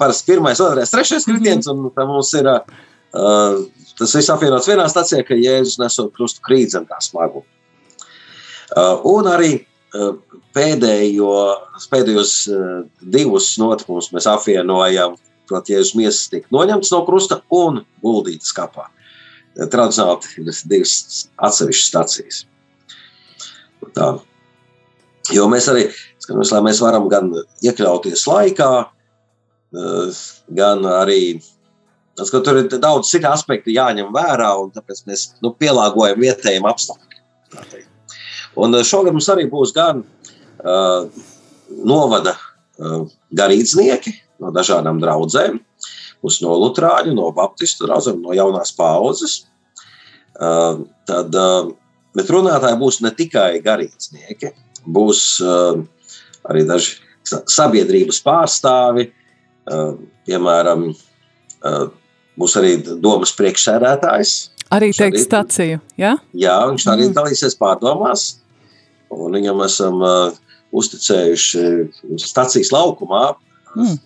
parasti 0.00 0.32
pirmais, 0.32 0.62
otrais, 0.64 0.92
trešais 0.94 1.28
kritiens, 1.28 1.68
un 1.70 1.84
mums 1.84 2.32
ir 2.38 2.48
uh, 2.50 3.60
tas 4.00 4.16
viss 4.16 4.32
apvienots 4.32 4.68
vienā 4.70 4.88
stācijā, 4.90 5.22
ka 5.28 5.38
Jēzus 5.38 5.80
nesot 5.82 6.12
krustu 6.16 6.44
krīt 6.46 6.72
zem 6.74 6.88
tā 6.88 6.98
smagu. 7.04 7.44
Uh, 8.70 8.96
un 9.10 9.28
arī 9.28 9.58
pēdējo, 10.54 11.32
pēdējos 11.90 12.34
uh, 12.52 12.68
divus 13.00 13.52
notikumus 13.58 14.10
mēs 14.14 14.28
apvienojam, 14.30 15.16
proti, 15.50 15.74
Jēzus 15.74 15.96
miesas 15.98 16.30
tika 16.30 16.50
noņemts 16.54 16.92
no 16.94 17.02
krusta 17.08 17.40
un 17.50 17.82
guldītas 18.04 18.54
kapā. 18.56 18.86
Tradicionāli 19.58 20.44
ir 20.44 20.60
divas 20.70 21.26
atsevišķas 21.42 21.88
stacijas. 21.90 22.44
Tā. 23.96 24.12
Jo 25.34 25.46
mēs 25.50 25.66
arī 25.70 25.88
skatāmies, 26.20 26.52
lai 26.54 26.62
mēs 26.68 26.80
varam 26.82 27.08
gan 27.10 27.32
iekļauties 27.64 28.26
laikā, 28.30 28.70
eh, 29.74 30.20
gan 30.54 30.86
arī 30.86 31.42
tas, 32.16 32.30
tur 32.30 32.62
ir 32.62 32.68
daudz 32.68 33.10
citu 33.10 33.30
aspektu 33.30 33.74
jāņem 33.74 34.12
vērā, 34.14 34.50
un 34.62 34.70
tāpēc 34.70 35.06
mēs 35.06 35.28
nu, 35.42 35.54
pielāgojam 35.54 36.20
vietējiem 36.20 36.68
apstākļiem. 36.70 37.89
Un 38.60 38.76
eh, 38.76 38.86
šogad 38.86 39.16
mums 39.16 39.28
arī 39.32 39.46
būs 39.50 39.74
gan 39.76 40.02
uh, 40.04 41.24
novada 41.86 42.36
uh, 42.36 43.04
garīdznieki 43.36 44.14
no 44.40 44.52
dažādām 44.54 45.00
draudzēm, 45.02 45.58
būs 46.24 46.40
no 46.44 46.56
Lutāņu, 46.56 47.14
no 47.16 47.28
Baptistu 47.36 47.88
draugiem, 47.88 48.20
no 48.24 48.34
jaunās 48.36 48.72
paudzes. 48.76 49.44
Uh, 50.40 50.86
tad, 51.08 51.34
uh, 51.36 51.70
bet 52.16 52.32
runātāji 52.32 52.80
būs 52.80 53.00
ne 53.04 53.12
tikai 53.16 53.60
garīdznieki, 53.64 54.54
būs 54.88 55.22
uh, 55.44 55.80
arī 56.48 56.64
daži 56.68 56.98
sabiedrības 57.28 58.22
pārstāvi. 58.24 59.10
Uh, 59.70 59.98
piemēram, 60.26 60.88
uh, 60.90 61.84
būs 62.40 62.56
arī 62.58 62.78
domas 62.80 63.34
priekšsēdētājs. 63.36 64.34
Arī 64.72 64.92
teiks 64.94 65.26
staciju, 65.26 65.80
ja? 65.98 66.14
Jā, 66.36 66.56
viņš 66.70 66.86
arī 66.88 67.08
mm. 67.08 67.14
dalīsies 67.16 67.56
pārdomās. 67.58 68.40
Un 69.10 69.34
viņam 69.34 69.62
esam 69.64 70.02
uh, 70.04 70.36
uzticējuši 70.76 71.64
stacijas 72.22 72.70
laukumā 72.74 73.24
mm. 73.74 73.96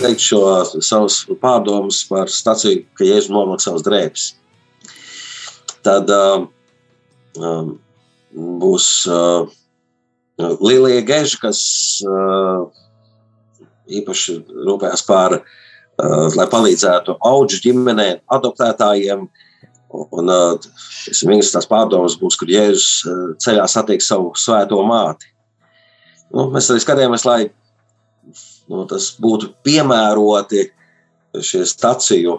teikt 0.00 0.24
šo 0.24 0.40
savus 0.80 1.22
pārdomus 1.42 2.02
par 2.08 2.32
staciju, 2.32 2.84
ka 2.96 3.06
Jēzus 3.08 3.32
nomak 3.32 3.62
savus 3.64 3.84
drēbes. 3.86 4.30
Tad 5.84 6.08
uh, 6.12 6.46
um, 7.40 7.74
būs 8.34 8.88
uh, 9.10 9.44
Lilija 10.38 11.04
Geža, 11.06 11.38
kas 11.42 11.60
uh, 12.08 12.64
īpaši 13.92 14.38
rūpējas 14.66 15.04
par, 15.06 15.38
uh, 15.42 16.26
lai 16.34 16.46
palīdzētu 16.50 17.18
auģu 17.20 17.60
ģimenēm, 17.68 18.24
adoptētājiem. 18.32 19.28
Un 19.94 20.32
uh, 20.32 20.56
viņas 21.30 21.52
tās 21.54 21.68
pārdomas 21.70 22.16
būs, 22.18 22.38
kur 22.40 22.50
Jēzus 22.50 23.04
ceļā 23.44 23.66
satiks 23.70 24.08
savu 24.10 24.32
svēto 24.38 24.80
māti. 24.86 25.30
Nu, 26.34 26.48
mēs 26.50 26.70
arī 26.72 26.82
skatījāmies, 26.82 27.26
lai 27.28 27.38
nu, 28.72 28.82
tas 28.90 29.12
būtu 29.22 29.52
piemēroti 29.66 30.64
šie 31.44 31.62
staciju 31.68 32.38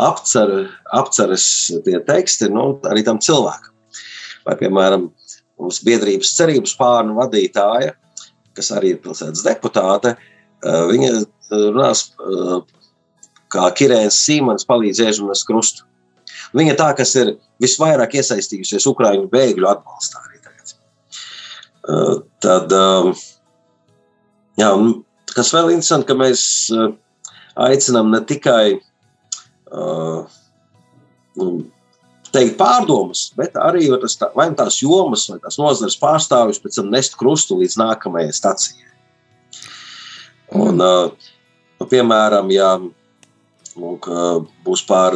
apcer, 0.00 0.50
apceres 0.96 1.44
tie 1.86 2.00
teksti 2.06 2.50
nu, 2.52 2.72
arī 2.90 3.04
tam 3.06 3.20
cilvēkam. 3.22 3.76
Vai, 4.46 4.56
piemēram, 4.58 5.10
Mums 5.60 5.82
biedrības 5.84 6.32
cerības 6.38 6.72
pārnu 6.78 7.18
vadītāja, 7.18 7.92
kas 8.56 8.70
arī 8.72 8.94
ir 8.94 9.02
pilsētas 9.04 9.44
deputāte, 9.44 10.14
eh, 10.16 10.82
viņa 10.88 11.10
runās, 11.50 12.06
kā 13.50 13.66
Kirēns 13.76 14.16
Sīmans 14.24 14.66
palīdz 14.68 15.02
iežunas 15.04 15.42
krustu. 15.44 15.84
Viņa 16.56 16.74
tā, 16.78 16.88
kas 16.98 17.14
ir 17.20 17.34
visvairāk 17.62 18.16
iesaistījusies 18.18 18.88
Ukraiņu 18.90 19.28
bēgļu 19.30 19.68
atbalstā 19.70 20.22
arī 20.24 20.40
tagad. 20.42 20.74
Tad, 22.42 22.74
jā, 24.58 24.70
kas 25.34 25.52
vēl 25.54 25.74
interesanti, 25.76 26.08
ka 26.10 26.18
mēs 26.18 26.42
aicinām 27.60 28.10
ne 28.10 28.20
tikai 28.26 28.64
uh, 29.70 30.26
teikt 32.34 32.56
pārdomas, 32.58 33.28
bet 33.38 33.58
arī 33.58 33.86
tas, 34.02 34.18
vai 34.34 34.50
nu 34.50 34.58
tās 34.58 34.78
jomas, 34.82 35.28
vai 35.30 35.40
tās 35.42 35.58
nozares 35.60 35.98
pārstāvis 36.00 36.62
pēc 36.62 36.80
tam 36.80 36.90
nest 36.94 37.18
krustu 37.20 37.58
līdz 37.60 37.78
nākamajai 37.84 38.34
stacijai. 38.34 38.88
Un, 40.58 40.82
uh, 40.82 41.30
piemēram, 41.90 42.50
ja 42.50 42.74
lūk, 43.78 44.08
būs 44.66 44.82
pār 44.88 45.14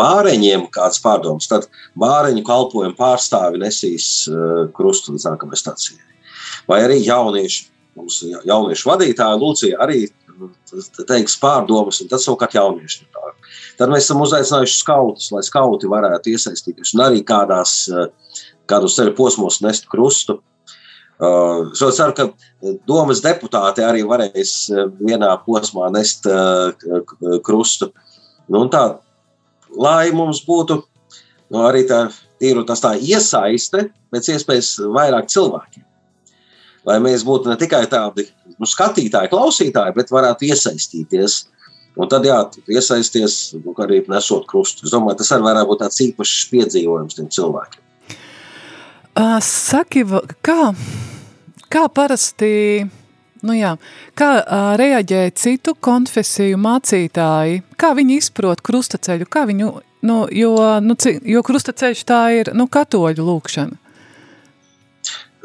bāreņiem 0.00 0.66
kāds 0.74 1.00
pārdoms, 1.02 1.48
tad 1.50 1.66
bāreņu 1.98 2.44
kalpojumu 2.46 2.96
pārstāvi 2.98 3.60
nesīs 3.62 4.06
uh, 4.30 4.68
krustu 4.76 5.14
līdz 5.14 5.28
nākamajai 5.30 5.62
stacijai. 5.62 6.00
Vai 6.70 6.80
arī 6.84 7.00
jaunieši, 7.02 7.66
mums 7.98 8.20
jauniešu 8.46 8.90
vadītāja 8.90 9.38
Lūcija 9.40 9.80
arī 9.82 10.04
teiks 11.08 11.36
pārdomas, 11.40 12.00
un 12.02 12.10
tas 12.10 12.24
savukārt 12.24 12.54
jaunieši. 12.56 13.08
Tad 13.80 13.90
mēs 13.92 14.06
esam 14.06 14.22
uzaicinājuši 14.24 14.78
skautus, 14.78 15.30
lai 15.34 15.42
skauti 15.44 15.88
varētu 15.90 16.32
iesaistīties 16.32 16.94
un 16.94 17.04
arī 17.06 17.24
kādās, 17.26 17.82
kādos 18.70 18.96
ceļu 18.96 19.16
posmos 19.18 19.60
nest 19.64 19.88
krustu. 19.90 20.40
Uh, 21.20 21.68
es 21.74 21.98
ceru, 21.98 22.14
ka 22.16 22.72
domas 22.88 23.20
deputāti 23.20 23.84
arī 23.84 24.06
varēs 24.08 24.54
vienā 25.02 25.34
posmā 25.44 25.90
nest 25.92 26.24
uh, 26.24 26.72
krustu. 27.44 27.90
Nu, 28.48 28.62
tā, 28.72 28.84
lai 29.78 30.10
mums 30.16 30.42
būtu 30.46 30.80
nu, 31.50 31.62
arī 31.66 31.84
tā, 31.88 32.06
tīru, 32.40 32.64
tā 32.66 32.96
iesaiste 32.96 33.88
pēc 34.10 34.32
iespējas 34.34 34.74
vairāk 34.90 35.30
cilvēkiem 35.30 35.86
lai 36.88 36.98
mēs 37.02 37.24
būtu 37.26 37.50
ne 37.50 37.56
tikai 37.60 37.84
tādi 37.90 38.26
nu, 38.56 38.68
skatītāji, 38.68 39.30
klausītāji, 39.32 39.96
bet 39.96 40.12
varētu 40.14 40.48
iesaistīties. 40.50 41.40
Un 42.00 42.08
tad, 42.08 42.24
jā, 42.24 42.38
iesaisties 42.70 43.38
nu, 43.58 43.74
arī 43.82 44.00
nesot 44.08 44.46
krustu. 44.48 44.86
Es 44.86 44.94
domāju, 44.94 45.18
tas 45.20 45.32
arī 45.34 45.48
varētu 45.48 45.70
būt 45.72 45.82
tāds 45.82 46.02
īpašs 46.06 46.44
piedzīvojums 46.52 47.18
tiem 47.18 47.28
cilvēkiem. 47.34 47.86
Saki, 49.44 50.04
kā, 50.46 50.70
kā 51.68 51.82
parasti, 51.92 52.52
nu 53.46 53.56
jā, 53.56 53.74
kā 54.18 54.30
uh, 54.40 54.72
reaģē 54.80 55.22
citu 55.38 55.74
konfesiju 55.74 56.58
mācītāji, 56.60 57.62
kā 57.80 57.92
viņi 57.98 58.18
izprot 58.20 58.62
krustaceļu, 58.66 59.28
kā 59.30 59.44
viņu, 59.48 59.70
nu, 60.08 60.18
jo, 60.34 60.54
nu, 60.84 60.96
jo 61.34 61.44
krustaceļš 61.46 62.04
tā 62.08 62.20
ir, 62.38 62.52
nu, 62.56 62.68
katoļu 62.70 63.26
lūkšana. 63.26 63.78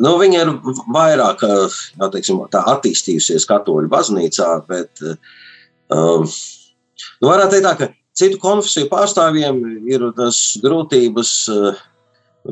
Nu, 0.03 0.17
viņa 0.19 0.41
ir 0.43 0.51
vairāk 0.91 1.45
jā, 1.47 2.09
teiksim, 2.11 2.41
attīstījusies 2.51 3.47
katoļu 3.47 3.87
baznīcā, 3.91 4.49
bet 4.67 5.03
um, 5.07 6.25
nu, 6.27 7.29
varētu 7.29 7.53
teikt, 7.55 7.67
tā, 7.69 7.75
ka 7.79 7.91
citu 8.15 8.39
konfesiju 8.43 8.91
pārstāvjiem 8.91 9.61
ir 9.87 10.09
tas 10.19 10.41
grūtības 10.63 11.31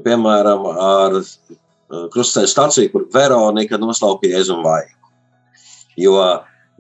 piemēram, 0.02 0.66
ar 0.72 1.20
krustceļa 2.14 2.50
stāciju, 2.50 2.92
kur 2.94 3.08
Veronika 3.14 3.78
noslaupīja 3.82 4.40
Jēzu 4.40 4.58
vaigu. 4.64 5.03
Jo 6.00 6.18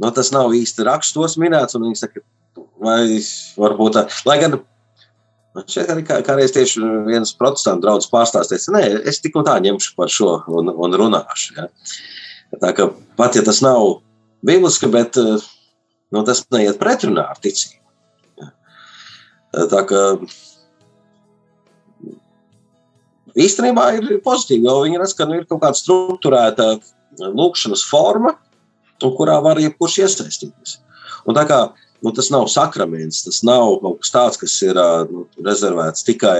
nu, 0.02 0.12
tas 0.16 0.32
nav 0.34 0.54
īsti 0.58 0.86
rakstos 0.88 1.38
minēts, 1.42 1.78
un 1.78 1.88
viņi 1.88 2.00
saka, 2.02 2.24
vai 2.82 3.00
varbūt 3.60 3.98
tā, 3.98 4.06
lai 4.28 4.40
gan 4.42 4.58
šeit 5.70 5.92
arī 5.94 6.02
kā, 6.08 6.18
kādreiz 6.26 6.54
tieši 6.56 6.82
viens 7.06 7.34
protestantu 7.38 7.86
draugs 7.86 8.10
pārstāstīs, 8.10 8.70
nē, 8.74 8.84
es 9.10 9.22
tik 9.22 9.38
un 9.38 9.46
tā 9.46 9.60
ņemšu 9.62 9.94
par 10.00 10.10
šo 10.12 10.40
un, 10.50 10.72
un 10.72 10.98
runāšu. 10.98 11.58
Ja. 11.60 11.68
Tā 12.62 12.74
kā 12.78 12.90
pat 13.18 13.38
ja 13.38 13.44
tas 13.46 13.62
nav 13.66 14.00
bibliski, 14.46 14.90
bet 14.94 15.18
nu, 15.18 16.24
tas 16.26 16.44
neiet 16.54 16.80
pretrunā 16.82 17.28
ar 17.34 17.42
ticību. 17.42 17.80
Ja. 18.42 18.50
Tā 19.70 19.84
kā 19.90 20.02
īstenībā 23.38 23.88
ir 24.00 24.18
pozitīvi, 24.26 24.66
jo 24.66 24.80
viņi 24.86 25.02
redz, 25.02 25.16
ka 25.18 25.30
nu, 25.30 25.38
ir 25.38 25.48
kaut 25.50 25.62
kāda 25.64 25.78
struktūrēta 25.78 26.70
lūkšanas 27.22 27.86
forma, 27.86 28.36
kurā 29.18 29.40
var 29.44 29.62
jebkurš 29.62 30.00
iesaistīties. 30.04 30.78
Un 31.28 31.38
tā 31.38 31.46
kā 31.50 31.60
nu, 32.04 32.12
tas 32.16 32.30
nav 32.34 32.50
sakraments, 32.52 33.24
tas 33.28 33.42
nav 33.48 33.78
kaut 33.84 34.02
kas 34.04 34.14
tāds, 34.14 34.40
kas 34.42 34.58
ir 34.66 34.80
nu, 35.12 35.26
rezervēts 35.46 36.06
tikai 36.08 36.38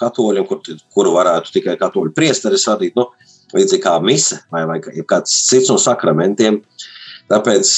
katoļiem, 0.00 0.46
kur, 0.48 0.62
kuru 0.94 1.14
varētu 1.14 1.54
tikai 1.54 1.76
katoļu 1.80 2.14
priesteris 2.16 2.66
vadīt, 2.70 2.98
nu, 2.98 3.08
līdzīgi 3.54 3.84
kā 3.84 3.94
mise 4.02 4.40
vai, 4.52 4.64
vai 4.70 4.80
kāds 4.82 5.34
cits 5.48 5.70
no 5.70 5.78
sakramentiem. 5.78 6.60
Tāpēc 7.30 7.76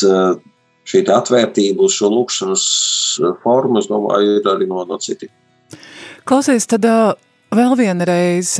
šī 0.87 1.03
atvērtība 1.13 1.85
uz 1.87 1.99
šo 1.99 2.11
lūkšanas 2.15 2.65
formu, 3.43 3.83
es 3.83 3.91
domāju, 3.91 4.41
ir 4.41 4.51
arī 4.51 4.69
no, 4.71 4.83
no 4.89 4.99
citiem. 5.03 5.33
Klausies, 6.27 6.67
tad 6.67 6.87
Vēl 7.55 7.77
vienreiz, 7.79 8.57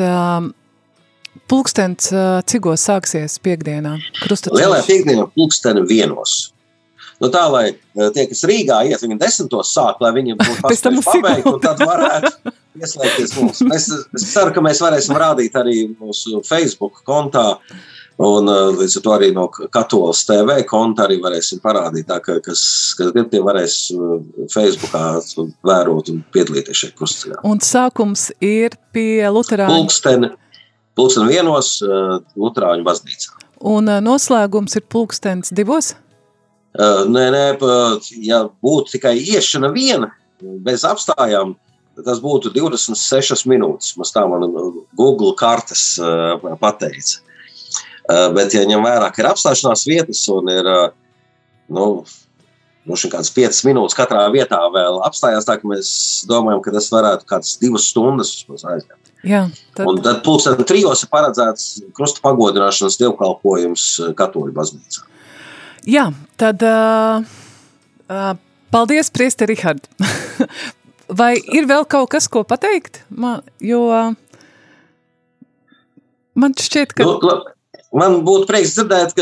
pulkstens 1.51 2.11
cigos 2.51 2.85
sāksies 2.89 3.39
piekdienā? 3.43 3.97
Lielajā 4.27 4.85
piekdienā 4.89 5.27
pulksteni 5.35 5.85
vienos. 5.89 6.53
Nu, 7.17 7.31
tā, 7.33 7.47
lai 7.49 7.71
tie, 8.13 8.27
kas 8.29 8.45
Rīgā 8.45 8.83
iet, 8.91 9.01
viņi 9.01 9.17
desmitos 9.21 9.71
sāk, 9.73 10.03
lai 10.05 10.13
viņi 10.19 10.37
būtu 10.37 11.03
pabeigti, 11.07 11.49
un 11.49 11.61
tad 11.63 11.81
varētu 11.81 12.53
ieslēgties 12.77 13.37
mums. 13.41 13.63
Es, 13.73 13.89
es 14.19 14.27
ceru, 14.35 14.53
ka 14.53 14.65
mēs 14.65 14.83
varēsim 14.85 15.17
rādīt 15.17 15.57
arī 15.57 15.87
mūsu 15.97 16.43
Facebook 16.45 17.01
kontā 17.09 17.55
Un 18.17 18.49
līdz 18.49 18.95
ar 18.97 19.03
to 19.05 19.13
arī 19.13 19.27
no 19.37 19.45
Katoļas 19.53 20.23
TV 20.25 20.55
konta 20.69 21.05
arī 21.05 21.19
varēsim 21.21 21.61
parādīt, 21.61 22.07
tā, 22.09 22.17
ka, 22.25 22.39
kas, 22.45 22.63
kas 22.97 23.11
grib, 23.13 23.29
tie 23.29 23.43
varēs 23.45 23.75
Facebookā 24.55 25.03
vērot 25.67 26.09
un 26.15 26.23
piedalīties 26.33 26.81
šajā 26.81 26.97
krustceļā. 26.97 27.43
Un 27.45 27.61
sākums 27.61 28.31
ir 28.41 28.79
pie 28.97 29.21
Luterāņu? 29.29 29.83
Pulksteni, 29.83 30.33
pulksteni 30.97 31.37
vienos 31.37 31.77
uh, 31.85 32.17
Luterāņu 32.39 32.87
baznīcā. 32.87 33.37
Un 33.67 33.89
noslēgums 34.05 34.77
ir 34.77 34.85
pulkstens 34.93 35.55
divos? 35.57 35.95
Nē, 36.77 37.23
nē, 37.33 37.45
ja 38.21 38.43
būtu 38.61 38.99
tikai 38.99 39.15
iešana 39.17 39.71
viena, 39.73 40.11
bez 40.61 40.83
apstājām, 40.85 41.55
tas 42.05 42.21
būtu 42.21 42.53
26 42.53 43.47
minūtes. 43.49 43.95
Mums 43.97 44.13
tā 44.13 44.27
man 44.29 44.45
Google 44.93 45.33
kartes 45.41 45.95
pateica. 46.61 47.23
Eh, 48.07 48.29
bet, 48.37 48.55
ja 48.55 48.63
ņem 48.69 48.85
vērā, 48.87 49.09
ka 49.11 49.23
ir 49.23 49.29
apstāšanās 49.33 49.83
vietas 49.89 50.21
un 50.31 50.51
ir 50.53 50.69
eh, 50.71 50.85
nu, 51.75 51.87
nu, 52.87 52.99
kādas 53.13 53.33
piecas 53.35 53.65
minūtes 53.67 53.97
katrā 53.99 54.25
vietā 54.35 54.61
vēl 54.73 55.01
apstājās, 55.07 55.47
tā 55.49 55.59
mēs 55.67 55.91
domājam, 56.31 56.63
ka 56.65 56.75
tas 56.77 56.89
varētu 56.93 57.29
kādas 57.29 57.57
divas 57.63 57.89
stundas 57.91 58.39
aizņemt. 58.47 59.03
Jā, 59.27 59.47
tad... 59.75 59.89
Un 59.91 59.99
tad 60.05 60.21
pulksten 60.27 60.61
trijos 60.69 61.03
ir 61.03 61.11
paredzēts 61.11 61.67
krusta 61.97 62.23
pagodināšanas 62.23 62.99
dievkalpojums 63.01 63.87
eh, 64.05 64.13
katoļu 64.19 64.55
baznīcā. 64.55 65.03
Jā, 65.87 66.09
tad 66.39 66.63
uh, 66.67 67.27
uh, 68.11 68.31
paldies, 68.75 69.11
priesti 69.15 69.49
Rihard. 69.51 69.87
Vai 71.19 71.37
ir 71.39 71.69
vēl 71.71 71.87
kaut 71.91 72.11
kas, 72.15 72.27
ko 72.31 72.43
pateikt? 72.47 73.05
Man, 73.11 73.43
jo 73.63 73.85
uh, 73.91 74.15
man 76.35 76.57
šķiet, 76.59 76.95
ka... 76.95 77.07
Nu, 77.07 77.43
Man 77.97 78.21
būtu 78.27 78.49
prieks 78.49 78.75
dzirdēt 78.77 79.17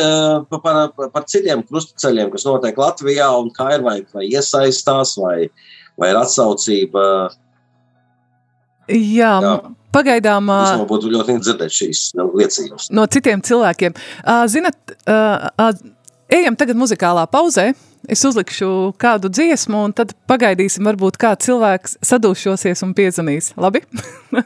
par, 0.51 0.61
par, 0.65 1.09
par 1.15 1.25
citiem 1.31 1.63
krustaceļiem, 1.67 2.33
kas 2.33 2.47
notiek 2.49 2.79
Latvijā, 2.81 3.29
un 3.39 3.53
kā 3.55 3.69
ir 3.77 3.85
vai, 3.87 4.01
vai 4.15 4.27
iesaistās, 4.27 5.15
vai, 5.21 5.49
vai 6.01 6.11
ir 6.11 6.19
atsaucība. 6.19 7.05
Jā, 8.91 9.33
Jā. 9.41 9.55
pagaidām. 9.95 10.51
Man 10.51 10.85
būtu 10.91 11.13
ļoti 11.13 11.39
dzirdēt 11.41 11.73
šīs 11.73 12.03
liecības. 12.19 12.91
No 12.93 13.07
citiem 13.07 13.45
cilvēkiem. 13.47 13.95
Zinat, 14.53 14.97
ejam 16.35 16.59
tagad 16.59 16.81
muzikālā 16.81 17.29
pauzē. 17.31 17.71
Es 18.05 18.21
uzlikšu 18.29 18.69
kādu 19.01 19.31
dziesmu, 19.33 19.87
un 19.87 19.95
tad 19.97 20.11
pagaidīsim, 20.29 20.85
varbūt 20.85 21.17
kāds 21.23 21.47
cilvēks 21.47 21.97
sadūšosies 22.05 22.85
un 22.85 22.93
piezvanīs. 22.97 23.55
Labi? 23.57 23.81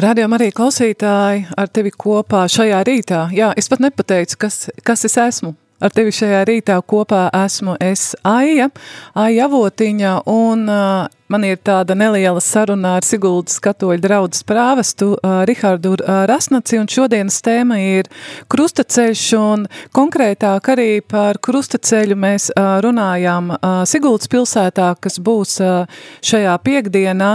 Radījumā 0.00 0.38
arī 0.38 0.46
klausītāji 0.56 1.42
ar 1.60 1.68
tevi 1.68 1.90
kopā 1.92 2.46
šajā 2.48 2.78
rītā. 2.88 3.26
Jā, 3.36 3.50
es 3.58 3.68
pat 3.68 3.82
nepateicu, 3.84 4.38
kas, 4.40 4.62
kas 4.86 5.04
es 5.04 5.18
esmu. 5.20 5.52
Ar 5.80 5.92
tevi 5.92 6.12
šajā 6.12 6.40
rītā 6.48 6.74
kopā 6.88 7.26
esmu 7.36 7.74
es 7.80 8.14
Aija, 8.24 8.68
Aija 9.16 9.46
Avotiņa, 9.48 10.12
un 10.28 10.66
uh, 10.68 11.08
man 11.32 11.44
ir 11.48 11.56
tāda 11.64 11.96
neliela 11.96 12.40
saruna 12.44 12.94
ar 12.98 13.04
Siguldas 13.04 13.56
katoļu 13.64 14.00
draudzes 14.04 14.44
prāvestu 14.48 15.14
uh, 15.14 15.40
Rihardu 15.48 15.94
uh, 15.96 16.22
Rasnaci, 16.28 16.78
un 16.80 16.88
šodienas 16.88 17.40
tēma 17.44 17.80
ir 17.80 18.08
krustaceļš, 18.52 19.24
un 19.40 19.66
konkrētāk 19.96 20.72
arī 20.76 20.90
par 21.00 21.40
krustaceļu 21.44 22.16
mēs 22.24 22.50
uh, 22.54 22.78
runājām 22.84 23.52
uh, 23.56 23.82
Siguldas 23.88 24.32
pilsētā, 24.32 24.94
kas 25.00 25.20
būs 25.20 25.58
uh, 25.64 26.00
šajā 26.20 26.56
piekdienā, 26.64 27.34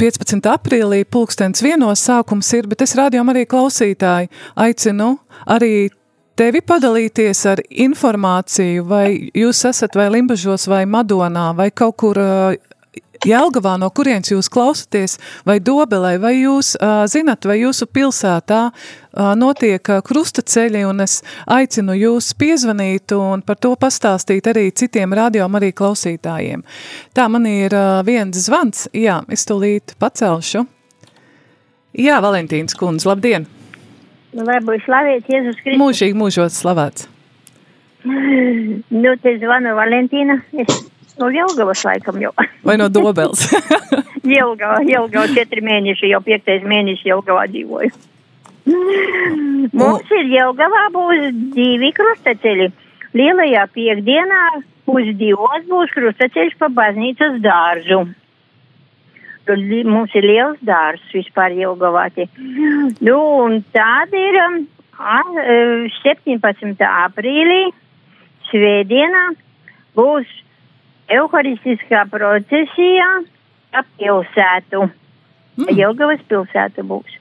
15. 0.00 0.40
aprīlī 0.52 1.04
pulkstens 1.08 1.62
vienos 1.64 2.02
sākums 2.04 2.52
ir, 2.58 2.68
bet 2.70 2.84
es 2.84 2.96
rādījām 2.98 3.32
arī 3.32 3.46
klausītāji, 3.48 4.30
aicinu 4.66 5.14
arī 5.46 5.88
tevi 6.36 6.60
padalīties 6.60 7.42
ar 7.48 7.62
informāciju, 7.70 8.84
vai 8.88 9.06
jūs 9.34 9.62
esat 9.70 9.96
vai 9.96 10.08
Limbažos 10.12 10.66
vai 10.68 10.84
Madonā 10.88 11.48
vai 11.56 11.70
kaut 11.72 11.96
kur 12.02 12.20
uh, 12.20 12.56
Jelgavā, 13.26 13.74
no 13.80 13.88
kurienes 13.90 14.30
jūs 14.30 14.48
klausaties, 14.52 15.16
vai 15.48 15.56
Dobelē, 15.64 16.16
vai 16.22 16.34
jūs 16.36 16.74
uh, 16.76 17.04
zinat, 17.10 17.46
vai 17.48 17.56
jūsu 17.58 17.88
pilsētā 17.90 18.60
uh, 18.70 19.32
notiek 19.38 19.90
uh, 19.90 20.02
krustaceļi, 20.06 20.84
un 20.86 21.02
es 21.02 21.18
aicinu 21.50 21.96
jūs 21.96 22.30
piezvanīt 22.38 23.16
un 23.16 23.42
par 23.46 23.58
to 23.62 23.72
pastāstīt 23.80 24.46
arī 24.52 24.68
citiem 24.70 25.16
radiom 25.16 25.58
arī 25.58 25.72
klausītājiem. 25.74 26.62
Tā 27.16 27.26
man 27.32 27.48
ir 27.50 27.74
uh, 27.74 28.04
viens 28.06 28.38
zvans, 28.46 28.86
jā, 28.94 29.18
es 29.32 29.46
tūlīt 29.48 29.96
pacelšu. 30.02 30.66
Jā, 31.96 32.20
Valentīns 32.22 32.76
kundze, 32.78 33.08
labdien! 33.08 33.48
Lai 34.36 34.58
būtu 34.60 34.84
slavēts 34.84 35.30
Jēzus 35.32 35.62
Kristus. 35.62 35.80
Mūžīgi 35.80 36.18
mūžot 36.20 36.52
slavēts. 36.52 37.08
Nu, 38.06 39.16
te 39.18 39.32
zvanu 39.40 39.72
Valentīna. 39.74 40.36
Es 40.60 40.76
no 41.20 41.30
Jelgavas 41.32 41.84
laikam 41.86 42.18
jau. 42.20 42.32
Vai 42.66 42.76
no 42.80 42.88
Dobels? 42.92 43.46
Jelgava, 44.36 44.82
Jelgava 44.86 45.26
četri 45.34 45.62
mēneši, 45.64 46.10
jau 46.12 46.20
piektais 46.24 46.64
mēnesis 46.66 47.06
Jelgavā 47.06 47.46
dzīvoju. 47.52 47.92
Mums 49.76 50.10
ir 50.18 50.30
Jelgavā 50.32 50.84
būs 50.94 51.28
divi 51.54 51.92
krustaceļi. 51.96 52.70
Lielajā 53.16 53.64
piekdienā 53.72 54.40
pusdivos 54.86 55.66
būs 55.70 55.92
krustaceļš 55.94 56.56
pa 56.60 56.68
baznīcas 56.74 57.38
dārzu. 57.44 58.02
Mums 59.86 60.14
ir 60.18 60.26
liels 60.26 60.58
dārzs 60.66 61.12
vispār 61.14 61.54
Jelgavā. 61.54 62.08
te. 62.14 62.26
Nu, 63.00 63.18
un 63.44 63.60
tāda 63.74 64.18
ir 64.18 64.38
um, 64.42 64.56
a- 64.98 65.22
e, 65.38 65.86
17. 66.02 66.82
aprīlī, 66.82 67.70
svētdienā, 68.50 69.22
būs 69.94 70.26
Euharistiskā 71.12 72.04
procesijā 72.10 73.08
ap 73.76 73.86
pilsētu. 74.00 74.86
Mm. 75.56 75.70
Jelgavas 75.78 76.20
pilsēta 76.28 76.82
būs. 76.84 77.14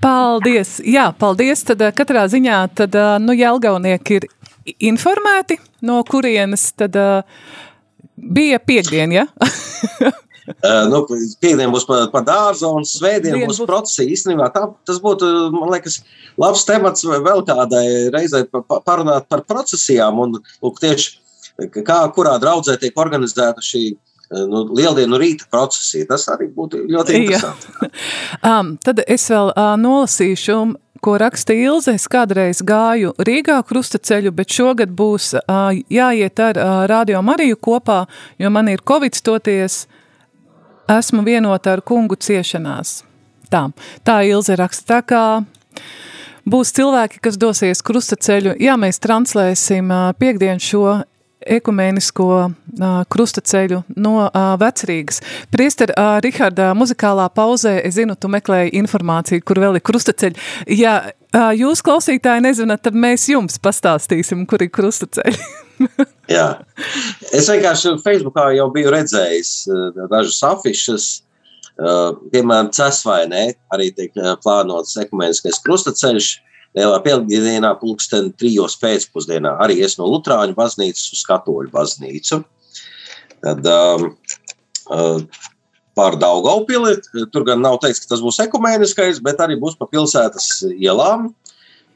Paldies! 0.00 0.78
Jā, 0.86 1.10
paldies! 1.18 1.64
Tad 1.68 1.82
eh, 1.84 1.92
katrā 1.96 2.22
ziņā 2.32 2.60
tad, 2.78 2.94
eh, 2.96 3.16
nu, 3.20 3.34
Jelgavnieki 3.36 4.20
ir 4.20 4.26
informēti, 4.90 5.58
no 5.84 5.98
kurienes 6.08 6.70
tad 6.78 6.96
eh, 6.96 7.42
bija 8.16 8.60
piekdiena, 8.64 9.22
ja? 9.22 9.26
Uh, 10.64 10.86
nu, 10.92 11.02
Piektdien 11.42 11.72
būs 11.74 11.84
par 11.88 12.06
pa 12.14 12.22
dārzu, 12.24 12.70
un 12.80 12.86
svētdien 12.88 13.36
Dien 13.36 13.50
būs 13.50 13.60
būs- 13.60 13.68
procesija. 13.68 14.08
Īstenībā 14.16 14.48
tā, 14.54 14.64
tas 14.88 15.02
būtu, 15.04 15.28
man 15.56 15.72
liekas, 15.74 16.00
labs 16.40 16.64
temats 16.68 17.04
vēl 17.04 17.44
kādai 17.48 17.84
reizei 18.14 18.46
pa- 18.48 18.64
pa- 18.64 18.80
parunāt 18.86 19.28
par 19.28 19.44
procesijām. 19.48 20.22
Un, 20.24 20.38
lūk, 20.64 20.80
tieši 20.80 21.19
kā, 21.68 21.98
kurā 22.14 22.36
draudzē 22.40 22.76
tiek 22.80 22.96
organizēta 22.98 23.62
šī 23.64 23.82
uh, 23.92 24.44
nu, 24.50 24.64
lieldienu 24.76 25.18
rīta 25.20 25.48
procesija. 25.50 26.08
Tas 26.12 26.28
arī 26.32 26.50
būtu 26.54 26.84
ļoti 26.88 27.18
interesanti. 27.22 27.74
Um, 28.46 28.76
tad 28.80 29.02
es 29.10 29.26
vēl 29.28 29.50
uh, 29.50 29.74
nolasīšu, 29.76 30.56
ko 31.04 31.16
raksta 31.20 31.52
Ilze. 31.56 31.94
Es 31.98 32.06
kādreiz 32.08 32.62
gāju 32.64 33.12
Rīgā 33.20 33.58
krustaceļu, 33.66 34.32
bet 34.36 34.54
šogad 34.54 34.92
būs 34.96 35.34
uh, 35.36 35.72
jāiet 35.92 36.40
ar 36.40 36.60
uh, 36.60 36.70
Radio 36.88 37.20
Mariju 37.26 37.58
kopā, 37.60 38.04
jo 38.38 38.50
man 38.54 38.70
ir 38.72 38.84
Covid 38.86 39.18
toties, 39.24 39.82
esmu 40.90 41.24
vienota 41.26 41.74
ar 41.76 41.84
kungu 41.86 42.16
ciešanās. 42.16 43.00
Tā, 43.50 43.66
tā 44.06 44.20
Ilze 44.28 44.56
raksta. 44.58 44.86
Tā 44.94 45.00
kā 45.02 45.24
būs 46.48 46.72
cilvēki, 46.76 47.20
kas 47.24 47.38
dosies 47.40 47.82
krustaceļu, 47.86 48.56
jā, 48.62 48.76
mēs 48.80 49.02
translēsim 49.02 49.90
piekdienu 50.20 50.62
šo 50.62 50.84
ekumēnisko 51.46 52.26
uh, 52.40 52.50
krustaceļu 53.10 53.82
no 54.00 54.14
uh, 54.26 54.40
vecrīgas. 54.60 55.20
Priester 55.52 55.92
uh, 55.94 56.18
Rihardā 56.24 56.70
muzikālā 56.76 57.28
pauzē, 57.34 57.78
es 57.86 57.96
zinu, 57.96 58.16
tu 58.16 58.30
meklēji 58.32 58.74
informāciju, 58.80 59.44
kur 59.46 59.62
vēl 59.62 59.80
ir 59.80 59.84
krustaceļi. 59.86 60.44
Ja 60.76 60.98
uh, 61.08 61.50
jūs 61.56 61.82
klausītāji 61.86 62.44
nezināt, 62.44 62.84
tad 62.86 62.98
mēs 62.98 63.28
jums 63.32 63.60
pastāstīsim, 63.62 64.44
kur 64.50 64.62
ir 64.64 64.72
krustaceļi. 64.74 65.40
Jā. 66.36 66.48
Es 67.32 67.48
vienkārši 67.48 67.96
Facebookā 68.04 68.50
jau 68.58 68.68
biju 68.74 68.92
redzējis 68.94 69.54
uh, 69.70 70.06
dažas 70.12 70.42
afišas. 70.50 71.08
Uh, 71.80 72.12
piemēram, 72.28 72.68
Cēsvainē 72.76 73.46
arī 73.72 73.88
tiek 73.96 74.12
uh, 74.20 74.34
plānots 74.42 74.98
ekumeniskais 75.00 75.62
krustaceļš. 75.64 76.34
Lielā 76.78 77.00
piekdienā, 77.02 77.72
pulksten 77.80 78.30
trijos 78.38 78.76
pēcpusdienā, 78.78 79.56
arī 79.64 79.80
es 79.82 79.96
no 79.98 80.06
Lutāņu 80.06 80.54
baznīcas 80.58 81.10
uz 81.16 81.24
Katoļu 81.26 81.72
baznīcu. 81.74 82.42
Tad 83.40 83.66
um, 83.66 84.06
uh, 84.92 85.42
pār 85.98 86.18
Daugaupili, 86.20 86.94
tur 87.34 87.46
gan 87.48 87.64
nav 87.64 87.80
teikts, 87.82 88.04
ka 88.04 88.12
tas 88.14 88.22
būs 88.22 88.38
ekumeniskais, 88.46 89.18
bet 89.24 89.42
arī 89.42 89.58
būs 89.58 89.74
pa 89.80 89.90
pilsētas 89.90 90.60
ielām. 90.76 91.32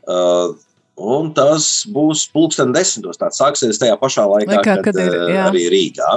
Uh, 0.04 0.56
Un 0.94 1.32
tas 1.34 1.66
būs 1.90 2.28
pulksten 2.30 2.70
desmitos. 2.74 3.18
Tā 3.18 3.30
sāksies 3.34 3.80
tajā 3.82 3.96
pašā 3.98 4.28
laikā, 4.30 4.60
Laikā, 4.60 4.76
kad, 4.78 4.84
kad 4.86 5.00
ir, 5.02 5.10
eh, 5.10 5.32
jā. 5.34 5.46
arī 5.50 5.64
Rīgā. 5.72 6.10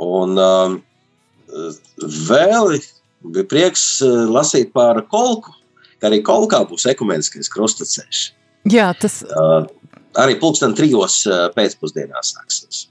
Un 0.00 0.40
um, 0.40 0.78
vēl 2.30 2.78
bija 3.26 3.48
prieks 3.48 3.84
eh, 4.04 4.24
lasīt 4.32 4.72
par 4.76 5.02
kolku, 5.12 5.52
ka 6.00 6.10
arī 6.10 6.22
kolkā 6.26 6.62
būs 6.68 6.88
ekumeniskais 6.92 7.52
krustaceļš. 7.52 8.22
jā, 8.72 8.92
tas 9.00 9.22
Uh, 9.26 9.66
arī 10.20 10.36
pulksten 10.40 10.74
trijos 10.76 11.22
eh, 11.28 11.46
pēcpusdienā 11.56 12.22
sāksies. 12.24 12.86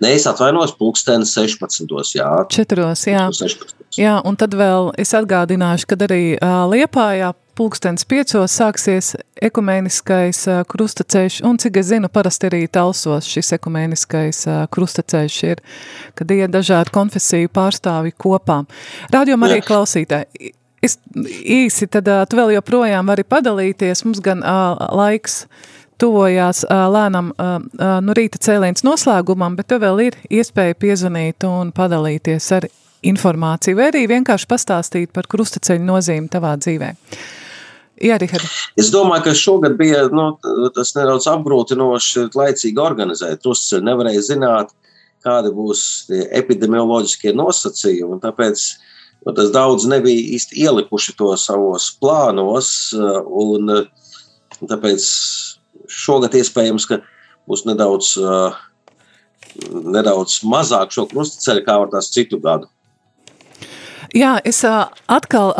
Nē, 0.00 0.14
es 0.16 0.24
atvainojos, 0.28 0.72
pulksten 0.78 1.26
16. 1.28 2.16
Jā, 2.16 2.30
četros, 2.52 3.04
jā. 3.08 3.26
16. 3.28 3.76
Jā, 4.00 4.16
un 4.24 4.36
tad 4.40 4.54
vēl 4.56 4.92
es 5.00 5.12
atgādināšu, 5.16 5.88
kad 5.90 6.04
arī 6.06 6.22
uh, 6.36 6.62
Liepājā 6.70 7.32
pulkstens 7.58 8.06
piecos 8.08 8.54
sāksies 8.56 9.10
ekumēniskais 9.44 10.40
uh, 10.48 10.60
krustaceļš, 10.68 11.40
un 11.48 11.58
cik 11.60 11.80
es 11.82 11.90
zinu, 11.90 12.08
parasti 12.12 12.48
arī 12.48 12.62
talsos 12.72 13.28
šis 13.28 13.52
ekumēniskais 13.58 14.44
uh, 14.48 14.62
krustaceļš 14.72 15.36
ir, 15.50 15.60
kad 16.16 16.32
iet 16.32 16.54
dažādi 16.54 16.94
konfesiju 16.94 17.52
pārstāvi 17.52 18.14
kopā. 18.16 18.62
Rādījumā 19.12 19.50
arī 19.50 19.60
Jā. 19.60 19.68
klausītāji. 19.68 20.54
Es 20.80 20.96
īsi, 21.14 21.88
tad 21.92 22.08
uh, 22.08 22.22
tu 22.28 22.38
vēl 22.38 22.54
joprojām 22.56 23.10
vari 23.10 23.24
padalīties, 23.28 24.04
mums 24.06 24.22
gan 24.24 24.40
uh, 24.40 24.80
laiks 24.96 25.42
tuvojās 26.00 26.62
uh, 26.64 26.86
lēnam 26.88 27.34
uh, 27.34 27.58
uh, 27.60 27.98
nu 28.04 28.16
rīta 28.16 28.40
cēliens 28.40 28.84
noslēgumam, 28.86 29.58
bet 29.58 29.68
tev 29.72 29.82
vēl 29.84 30.06
ir 30.08 30.16
iespēja 30.32 30.78
piezvanīt 30.80 31.44
un 31.48 31.74
padalīties 31.76 32.48
ar 32.56 32.68
informāciju, 33.04 33.76
vai 33.76 33.90
arī 33.90 34.06
vienkārši 34.08 34.48
pastāstīt 34.48 35.12
par 35.16 35.28
krustaceļu 35.30 35.84
nozīmi 35.84 36.32
tavā 36.32 36.54
dzīvē. 36.60 36.90
Jā, 38.00 38.16
Rihard. 38.20 38.48
Es 38.80 38.88
domāju, 38.92 39.26
ka 39.26 39.36
šogad 39.36 39.74
bija 39.76 40.06
nu, 40.08 40.30
tas 40.72 40.94
nedaudz 40.96 41.26
apgrūtinoši 41.28 42.30
laicīgi 42.32 42.80
organizēt. 42.80 43.42
Tur 43.44 43.58
nevarēja 43.84 44.22
zināt, 44.24 44.72
kādi 45.24 45.52
būs 45.52 45.82
epidemioloģiskie 46.40 47.34
nosacījumi. 47.36 48.16
un 48.16 48.22
Tāpēc 48.22 48.62
nu, 49.26 49.34
tas 49.36 49.50
daudz 49.54 49.86
nebija 49.90 50.36
īsti 50.36 50.60
ielikuši 50.64 51.16
to 51.18 51.34
savos 51.40 51.90
plānos. 52.00 52.74
Un, 52.96 53.88
Tāpēc 54.60 55.04
šogad 55.88 56.34
iespējams, 56.36 56.84
ka 56.84 57.00
būs 57.48 57.64
nedaudz, 57.68 58.12
nedaudz 59.96 60.40
mazāk 60.44 60.92
šo 60.94 61.06
krustaceļu 61.10 61.64
kā 61.64 61.78
var 61.80 61.90
tās 61.94 62.10
citu 62.12 62.40
gadu. 62.42 62.68
Jā, 64.12 64.36
es 64.44 64.60
atkal 64.66 65.54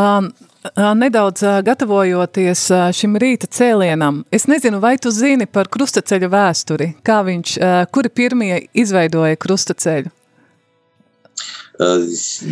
nedaudz 1.00 1.44
gatavojoties 1.64 2.66
šim 2.98 3.16
rīta 3.22 3.48
cēlienam. 3.48 4.24
Es 4.34 4.44
nezinu, 4.50 4.82
vai 4.82 4.96
tu 5.00 5.12
zini 5.14 5.48
par 5.48 5.70
krustaceļu 5.72 6.28
vēsturi, 6.28 6.92
kā 7.06 7.22
viņš, 7.24 7.56
kuri 7.94 8.12
pirmie 8.12 8.54
izveidoja 8.76 9.40
krustaceļu? 9.40 10.12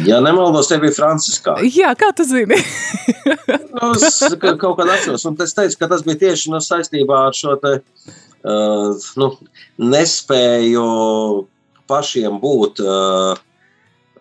Ja 0.07 0.21
nemaldos, 0.25 0.71
te 0.71 0.79
bija 0.81 0.95
Franciskā. 0.97 1.59
Jā, 1.69 1.91
kā 1.99 2.09
tu 2.17 2.25
zini? 2.25 2.57
nu, 3.75 3.91
es 3.93 4.23
kaut 4.41 4.79
kādā 4.79 4.95
atceros, 4.95 5.27
un 5.29 5.37
es 5.45 5.53
teicu, 5.57 5.77
ka 5.81 5.89
tas 5.91 6.05
bija 6.07 6.23
tieši 6.23 6.53
no 6.55 6.63
saistībā 6.65 7.27
ar 7.27 7.37
šo 7.37 7.59
te, 7.61 7.75
uh, 8.49 8.95
nu, 9.21 9.29
nespēju 9.85 10.87
pašiem 11.89 12.39
būt 12.41 12.81
uh, 12.85 13.35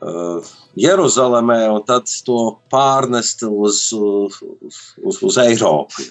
uh, 0.01 0.49
Jeruzalemē 0.77 1.61
un 1.71 1.85
tad 1.87 2.11
to 2.27 2.41
pārnest 2.73 3.45
uz, 3.47 3.79
uz, 3.95 5.21
uz 5.23 5.37
Eiropu. 5.45 6.03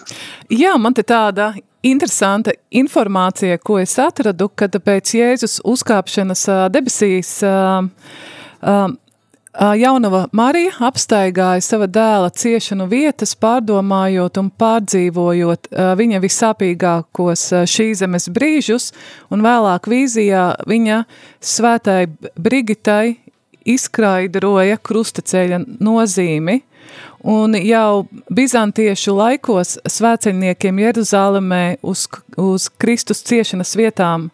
Jā, 0.53 0.73
man 0.81 0.97
te 0.97 1.05
tāda 1.05 1.51
interesanta 1.87 2.57
informācija, 2.73 3.61
ko 3.61 3.77
es 3.83 3.99
atradu, 4.01 4.49
kad 4.57 4.73
pēc 4.89 5.13
Jēzus 5.21 5.59
uzkāpšanas 5.69 6.47
debesīs 6.73 7.37
uh, 7.45 7.85
Um, 8.67 8.97
Jaunava 9.57 10.27
Marija 10.37 10.75
apstaigāja 10.85 11.63
sava 11.65 11.87
dēla 11.89 12.29
ciešanu 12.37 12.85
vietas, 12.91 13.33
pārdomājot 13.41 14.37
un 14.43 14.51
pārdzīvojot 14.53 15.71
viņa 15.97 16.21
visāpīgākos 16.21 17.45
šīs 17.73 18.03
zemes 18.03 18.29
brīžus, 18.29 18.91
un 19.33 19.45
vēlāk 19.47 19.89
vīzijā 19.89 20.45
viņa 20.69 20.99
svētai 21.41 22.03
Brigitai 22.37 23.17
izskaidroja 23.67 24.77
krustaceļa 24.77 25.63
nozīmi, 25.81 26.59
un 27.25 27.57
jau 27.57 28.05
bizantiešu 28.37 29.17
laikos 29.17 29.79
svēceļniekiem 29.89 30.85
Jeruzālemē 30.85 31.63
uz, 31.81 32.05
uz 32.37 32.69
Kristus 32.77 33.25
ciešanas 33.27 33.73
vietām 33.81 34.29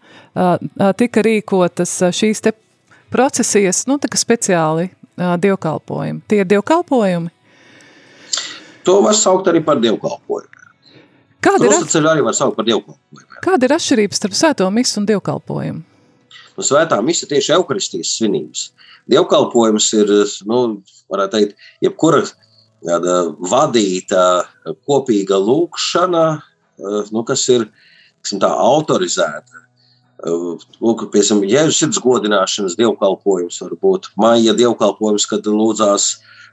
tika 0.99 1.25
rīkotas 1.25 1.95
šīs 2.11 2.43
te 2.43 2.57
procesijas, 3.13 3.85
nu, 3.91 3.99
tā 4.01 4.11
kā 4.11 4.19
speciāli 4.21 4.89
uh, 4.89 5.37
dievkalpojumi. 5.41 6.25
Tie 6.29 6.43
ir 6.43 6.49
dievkalpojumi? 6.51 7.31
To 8.89 8.99
var 9.05 9.15
saukt 9.15 9.49
arī 9.51 9.63
par 9.65 9.81
dievkalpojumu. 9.83 10.49
Kāda 11.43 11.67
ir, 11.67 11.75
at... 11.75 11.97
arī 12.13 12.23
var 12.25 12.37
saukt 12.39 12.59
par 12.59 12.67
dievkalpojumu. 12.67 13.41
Kāda 13.43 13.67
ir 13.67 13.75
atšķirība 13.77 14.19
starp 14.19 14.37
svēto 14.39 14.69
misu 14.75 15.01
un 15.01 15.09
dievkalpojumu? 15.11 15.83
Nu, 16.53 16.65
svētā 16.67 16.99
misa 17.05 17.27
tieši 17.31 17.55
eukaristijas 17.57 18.17
svinības. 18.19 18.67
Dievkalpojums 19.11 19.89
ir, 19.99 20.13
nu, 20.51 20.59
varētu 21.11 21.39
teikt, 21.39 21.65
jebkura 21.83 22.23
tāda 22.83 23.17
vadīta 23.51 24.23
kopīga 24.87 25.39
lūkšana, 25.43 26.27
nu, 27.15 27.25
kas 27.27 27.47
ir, 27.55 27.67
tā, 28.29 28.51
autorizēta 28.51 29.62
Lūk, 30.23 31.09
piemēram, 31.11 31.43
jēzus 31.51 31.81
sirds 31.83 31.99
godināšanas 32.03 32.77
dievkalpojums, 32.79 33.59
varbūt 33.65 34.13
maija 34.21 34.55
dievkalpojums, 34.55 35.27
kad 35.31 35.49
lūdzās 35.51 36.13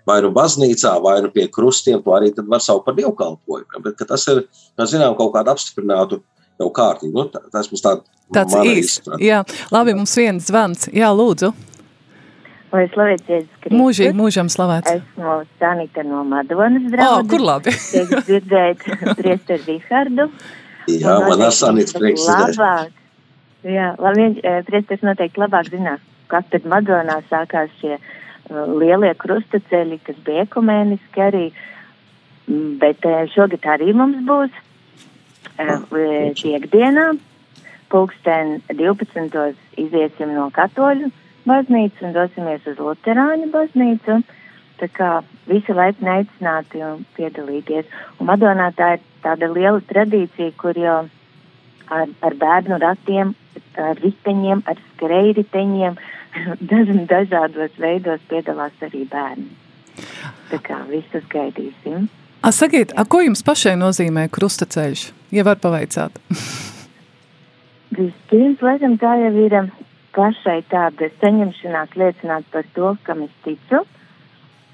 vai 0.09 0.17
nu 0.25 0.31
baznīcā, 0.33 0.95
vai 1.03 1.19
nu 1.21 1.29
pie 1.33 1.45
krustiem, 1.53 2.01
to 2.01 2.15
arī 2.17 2.31
var 2.39 2.63
saukt 2.65 2.87
par 2.87 2.97
dievkalpojumu. 2.97 3.83
Bet 3.85 4.01
tas 4.09 4.25
ir, 4.31 4.43
zinām, 4.89 5.13
kaut 5.19 5.35
kāda 5.35 5.53
apstiprināta 5.53 6.17
jau 6.59 6.69
kārtība. 6.73 7.13
Nu, 7.13 7.27
tā, 7.29 7.43
tas 7.53 7.69
mums 7.71 7.85
tā, 7.85 7.95
tāds 8.35 8.57
īsts. 8.57 9.11
Jā, 9.21 9.43
labi, 9.73 9.95
mums 9.97 10.15
viens 10.17 10.49
zvans. 10.49 10.89
Jā, 10.95 11.11
lūdzu. 11.15 11.53
Lai 12.69 12.85
slavēts 12.91 13.29
Jēzus 13.29 13.61
Kristus. 13.63 13.77
Mūžīgi, 13.79 14.13
mūžam 14.17 14.49
slavēts. 14.53 14.97
Esmu 14.99 15.39
Sanita 15.61 16.03
no 16.05 16.21
Madonas 16.27 16.85
draudzes. 16.93 17.25
O, 17.25 17.29
kur 17.31 17.45
labi? 17.45 17.73
Tiek 17.73 18.11
dzirdēt 18.27 18.83
priesteri 19.21 19.63
Rihardu. 19.65 20.27
Jā, 20.89 21.15
man 21.25 21.47
Sanits 21.53 21.95
prieks 21.97 22.27
labāk, 22.29 22.93
Jā, 23.67 23.91
viņš 23.99 24.39
priesteris 24.69 25.03
noteikti 25.03 25.41
labāk 25.41 25.67
zinās, 25.73 26.03
kas 26.31 26.45
tad 26.51 26.67
Madonā 26.69 27.17
sākās 27.27 27.71
šie 27.81 27.97
uh, 27.97 28.63
lielie 28.79 29.11
krustaceļi, 29.19 29.99
kas 30.05 30.19
bija 30.23 30.45
ekumēniski 30.47 31.23
arī, 31.25 31.45
bet 32.79 33.03
uh, 33.09 33.25
šogad 33.33 33.67
arī 33.75 33.91
mums 33.93 34.21
būs 34.29 34.55
uh, 35.59 35.83
piekdienā, 36.39 37.09
pulksten 37.91 38.59
12. 38.71 39.59
iziesim 39.81 40.33
no 40.37 40.47
katoļu 40.55 41.11
baznīcas 41.49 42.05
un 42.05 42.15
dosimies 42.15 42.67
uz 42.69 42.79
luterāņu 42.79 43.51
baznīcu. 43.53 44.21
Tā 44.79 44.87
kā 44.95 45.07
visi 45.49 45.75
laipni 45.75 46.07
aicināti 46.13 46.79
un 46.85 47.01
piedalīties. 47.17 47.89
Un 48.19 48.29
Madonā 48.29 48.69
tā 48.77 48.93
ir 48.95 49.01
tāda 49.25 49.49
liela 49.51 49.81
tradīcija, 49.89 50.53
kur 50.61 50.77
jau 50.79 51.01
ar, 51.89 52.09
ar 52.25 52.35
bērnu 52.39 52.79
ratiem 52.81 53.35
ar 53.79 53.99
riteņiem, 54.03 54.63
ar 54.67 54.79
skrejriteņiem, 54.93 55.97
dažādos 57.13 57.75
veidos 57.79 58.23
piedalās 58.29 58.85
arī 58.85 59.05
bērni. 59.09 59.49
Tā 60.49 60.59
kā 60.63 60.79
visus 60.89 61.25
gaidīsim. 61.31 62.07
A, 62.39 62.53
sakiet, 62.55 62.93
a, 62.95 63.03
ko 63.03 63.21
jums 63.25 63.43
pašai 63.43 63.75
nozīmē 63.79 64.29
krustaceļš, 64.31 65.09
ja 65.35 65.43
var 65.47 65.59
pavaicāt? 65.61 66.15
Vispirms, 67.97 68.61
laikam, 68.63 68.95
tā 69.01 69.15
jau 69.19 69.31
ir 69.43 69.55
pašai 70.15 70.61
tāda 70.71 71.09
saņemšanās 71.19 71.95
liecināt 71.99 72.47
par 72.53 72.67
to, 72.75 72.93
kam 73.03 73.25
es 73.25 73.33
ticu, 73.43 73.83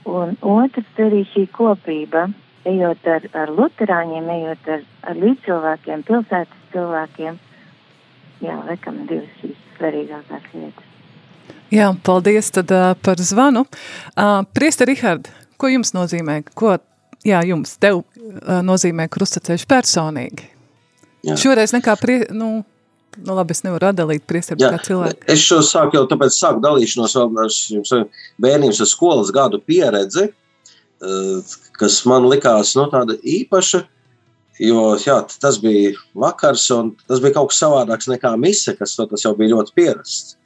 un 0.06 0.36
otrs 0.46 1.02
arī 1.02 1.24
šī 1.32 1.48
kopība, 1.56 2.28
ejot 2.70 3.08
ar, 3.10 3.26
ar 3.34 3.54
luterāņiem, 3.56 4.30
ejot 4.36 4.70
ar, 4.76 4.86
ar 5.10 5.20
līdzcilvēkiem, 5.24 6.06
pilsētas 6.06 6.65
cilvēkiem, 6.76 7.40
jā, 8.46 8.58
laikam 8.68 9.00
divas 9.10 9.56
svarīgākās 9.78 10.52
lietas. 10.54 10.92
Jā, 11.74 11.90
paldies 12.06 12.52
tad 12.54 12.72
uh, 12.74 12.92
par 13.02 13.22
zvanu. 13.22 13.66
Uh, 14.14 14.44
Priesta 14.56 14.86
Rihard, 14.88 15.32
ko 15.62 15.72
jums 15.72 15.96
nozīmē, 15.96 16.42
ko, 16.58 16.76
jā, 17.26 17.42
jums, 17.48 17.74
tev 17.82 18.04
uh, 18.04 18.62
nozīmē 18.66 19.08
krustaceļš 19.12 19.66
personīgi? 19.70 20.52
Jā. 21.26 21.40
Šoreiz 21.42 21.74
nekā, 21.74 21.98
prie, 21.98 22.22
nu, 22.36 22.60
Nu, 23.24 23.36
labi, 23.36 23.56
es 23.56 23.64
nevaru 23.64 23.88
atdalīt 23.88 24.26
priesteru 24.28 24.60
kā 24.60 24.80
cilvēku. 24.84 25.24
Es 25.32 25.44
šo 25.46 25.62
sāku 25.64 25.96
jau 25.96 26.04
tāpēc 26.10 26.36
sāku 26.36 26.60
dalīšanos 26.64 27.16
vēl 27.16 28.08
bērnības 28.44 28.82
ar 28.84 28.90
skolas 28.92 29.32
gadu 29.36 29.62
pieredzi, 29.64 30.28
kas 31.80 32.00
man 32.10 32.28
likās 32.28 32.74
nu, 32.76 32.90
tāda 32.92 33.16
īpaša, 33.16 33.86
Jo 34.62 34.94
jā, 35.02 35.18
tas 35.42 35.58
bija 35.60 35.92
vakars, 36.16 36.70
un 36.72 36.94
tas 37.10 37.20
bija 37.24 37.36
kaut 37.36 37.52
kas 37.52 37.60
savādāks 37.60 38.08
nekā 38.08 38.32
mise, 38.40 38.76
kas 38.80 38.96
tas 38.96 39.26
jau 39.26 39.34
bija 39.36 39.52
ļoti 39.52 39.76
pierasts. 39.76 40.38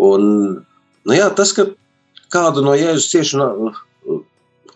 Un, 0.00 0.24
nu 1.06 1.14
jā, 1.14 1.28
tas, 1.38 1.52
ka 1.54 1.68
kādu 2.34 2.64
no 2.66 2.74
Jēzus 2.78 3.10
ciešanu 3.12 3.70
uh, 3.70 4.20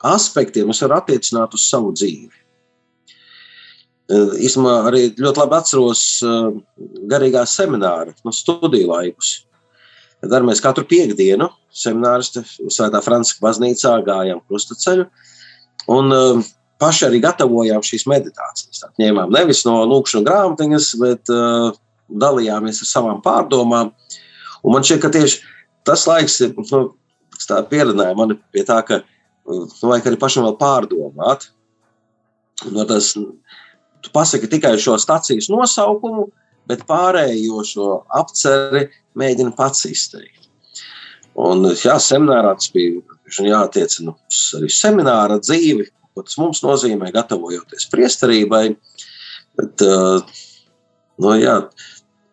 aspektiem 0.06 0.70
es 0.70 0.82
varu 0.84 0.98
attiecināt 1.00 1.54
uz 1.58 1.66
savu 1.66 1.90
dzīvi. 1.96 2.30
Uh, 4.04 4.34
īsumā 4.44 4.76
arī 4.90 5.08
ļoti 5.16 5.42
labi 5.42 5.58
atceros 5.58 6.04
uh, 6.22 6.50
garīgā 7.10 7.42
semināra 7.50 8.14
no 8.22 8.34
studiju 8.34 8.90
laikus. 8.92 9.40
Tad 10.24 10.44
mēs 10.46 10.62
katru 10.64 10.86
piekdienu 10.88 11.50
semināristi 11.74 12.44
Svētā 12.72 13.00
Franciska 13.04 13.42
baznīcā 13.44 13.96
gājām 14.06 14.44
krustaceļu. 14.46 15.08
Un 15.90 16.14
uh, 16.14 16.44
paši 16.84 17.08
arī 17.08 17.22
gatavojām 17.24 17.84
šīs 17.84 18.04
meditācijas. 18.10 18.82
Tā, 18.82 18.90
ņēmām 19.00 19.32
nevis 19.32 19.64
no 19.64 19.80
lūkšanas 19.88 20.26
grāmatiņas, 20.28 20.90
bet 21.00 21.32
uh, 21.32 21.72
dalījāmies 22.24 22.82
ar 22.84 22.90
savām 22.90 23.24
pārdomām. 23.24 23.94
Un 24.64 24.76
man 24.76 24.84
šķiet, 24.84 25.00
ka 25.02 25.12
tieši 25.14 25.40
tas 25.88 26.06
laiks 26.08 26.38
nu, 26.44 26.84
pieredzināja 27.70 28.16
mani 28.18 28.38
pie 28.54 28.64
tā, 28.68 28.80
ka 28.86 29.00
nu, 29.02 29.64
vajag 29.82 30.10
arī 30.10 30.20
pašam 30.20 30.46
vēl 30.48 30.56
pārdomāt. 30.60 31.48
No 32.70 32.86
tas, 32.88 33.12
tu 33.14 34.14
pasaki 34.14 34.48
tikai 34.50 34.76
šo 34.80 34.96
stacijas 35.00 35.50
nosaukumu, 35.52 36.28
bet 36.70 36.86
pārējo 36.88 37.64
šo 37.68 37.88
apceri 38.14 38.86
mēģina 39.18 39.52
pats 39.56 39.84
izteikt. 39.88 40.48
Un, 41.34 41.66
jā, 41.74 41.96
seminārā 41.98 42.54
tas 42.54 42.70
bija 42.70 43.02
jātiecina 43.42 44.14
uz 44.14 44.42
arī 44.54 44.70
semināra 44.70 45.40
dzīvi, 45.42 45.88
ko 46.14 46.22
tas 46.22 46.38
mums 46.38 46.62
nozīmē, 46.64 47.10
gatavojoties 47.14 47.88
priesterībai. 47.92 48.64
Bet, 49.58 49.84
uh, 49.84 50.22
nu, 51.22 51.34
jā, 51.38 51.58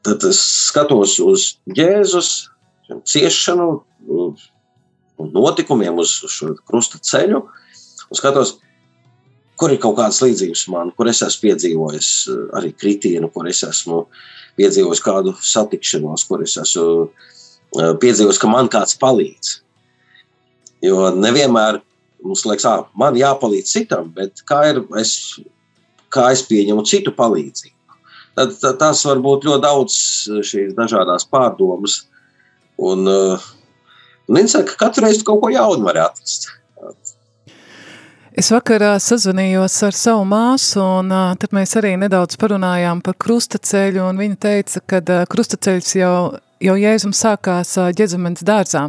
tad 0.06 0.26
es 0.30 0.42
skatos 0.70 1.18
uz 1.22 1.48
Jēzus 1.78 2.32
ciešanu, 3.08 3.68
notikumiem 5.32 6.02
uz 6.02 6.14
šo 6.34 6.56
krusta 6.66 7.00
ceļu 7.06 7.42
un 7.42 8.18
skatos, 8.18 8.56
kur 9.62 9.74
ir 9.74 9.78
kaut 9.82 10.00
kādas 10.00 10.22
līdzības 10.24 10.66
man, 10.74 10.90
kur 10.98 11.10
es 11.12 11.22
esmu 11.26 11.48
piedzīvojis 11.48 12.12
uh, 12.32 12.46
arī 12.58 12.74
kritienu, 12.74 13.30
kur 13.34 13.50
es 13.50 13.62
esmu 13.66 14.06
piedzīvojis 14.58 15.04
kādu 15.06 15.36
satikšanos, 15.38 16.26
kur 16.30 16.42
es 16.46 16.58
esmu 16.62 16.88
uh, 17.06 17.94
piedzīvojis, 18.02 18.42
ka 18.42 18.50
man 18.50 18.70
kāds 18.74 18.98
palīdz. 19.02 19.60
Jo 20.82 21.12
nevienmēr 21.14 21.78
mums 22.24 22.46
liekas, 22.46 22.68
ah, 22.70 22.86
man 22.98 23.18
jāpalīdz 23.20 23.74
citam, 23.74 24.12
bet 24.16 24.44
kā, 24.48 24.64
ir, 24.72 24.82
es, 25.02 25.16
kā 26.14 26.30
es 26.36 26.46
pieņemu 26.48 26.86
citu 26.88 27.14
palīdzību? 27.18 27.76
Tad, 28.38 28.56
tad 28.62 28.80
tas 28.80 29.04
var 29.08 29.20
būt 29.24 29.46
ļoti 29.48 29.64
daudz 29.66 29.98
šīs 30.48 30.76
dažādas 30.78 31.28
pārdomas. 31.28 32.06
Un, 32.82 33.04
uh, 33.10 33.52
un 34.30 34.40
viņš 34.40 34.56
saka, 34.56 34.72
ka 34.72 34.88
katru 34.88 35.06
reizi 35.06 35.26
kaut 35.28 35.42
ko 35.44 35.52
jaunu 35.52 35.86
var 35.86 36.00
atrast. 36.08 36.48
Es 38.32 38.48
vakarā 38.54 38.94
sazvanījos 39.04 39.74
ar 39.84 39.96
savu 39.98 40.24
māsu, 40.26 40.80
un 40.80 41.12
uh, 41.12 41.34
tad 41.36 41.52
mēs 41.52 41.76
arī 41.76 41.98
nedaudz 42.00 42.38
parunājām 42.40 43.02
par 43.04 43.18
krustaceļu, 43.20 44.06
un 44.08 44.22
viņa 44.22 44.40
teica, 44.46 44.82
ka 44.88 45.02
uh, 45.04 45.26
krustaceļš 45.30 45.92
jau, 46.00 46.14
jau 46.64 46.76
Jēzum 46.80 47.12
sākās 47.12 47.76
uh, 47.76 47.90
ģezumens 47.92 48.46
dārzā, 48.48 48.86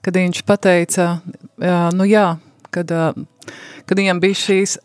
kad 0.00 0.16
viņš 0.16 0.40
pateica, 0.48 1.10
uh, 1.20 1.92
nu 1.92 2.08
jā, 2.08 2.30
kad, 2.74 2.90
uh, 2.90 3.52
kad 3.86 4.00
viņam 4.00 4.22
bija 4.22 4.40
šīs 4.46 4.78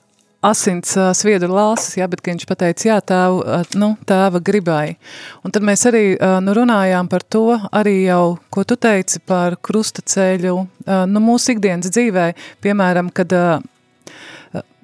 asins 0.45 0.93
uh, 0.97 1.09
sviedru 1.17 1.49
lāsas, 1.53 1.95
jā, 1.97 2.07
bet 2.09 2.21
viņš 2.25 2.45
pateica, 2.49 2.87
jā, 2.89 2.97
tēvu, 3.11 3.39
uh, 3.41 3.77
nu, 3.79 3.93
tēva 4.07 4.41
gribai. 4.43 4.97
Un 5.45 5.53
tad 5.53 5.65
mēs 5.65 5.87
arī 5.89 6.03
uh, 6.13 6.37
nu, 6.43 6.53
runājām 6.57 7.09
par 7.11 7.25
to, 7.25 7.47
arī 7.71 8.03
jau, 8.05 8.37
ko 8.53 8.65
tu 8.67 8.77
teici 8.79 9.21
par 9.25 9.57
krustaceļu, 9.65 10.53
uh, 10.59 11.01
nu, 11.09 11.23
mūsu 11.23 11.55
ikdienas 11.55 11.89
dzīvē, 11.93 12.29
piemēram, 12.63 13.09
kad 13.15 13.33
uh, 13.33 13.65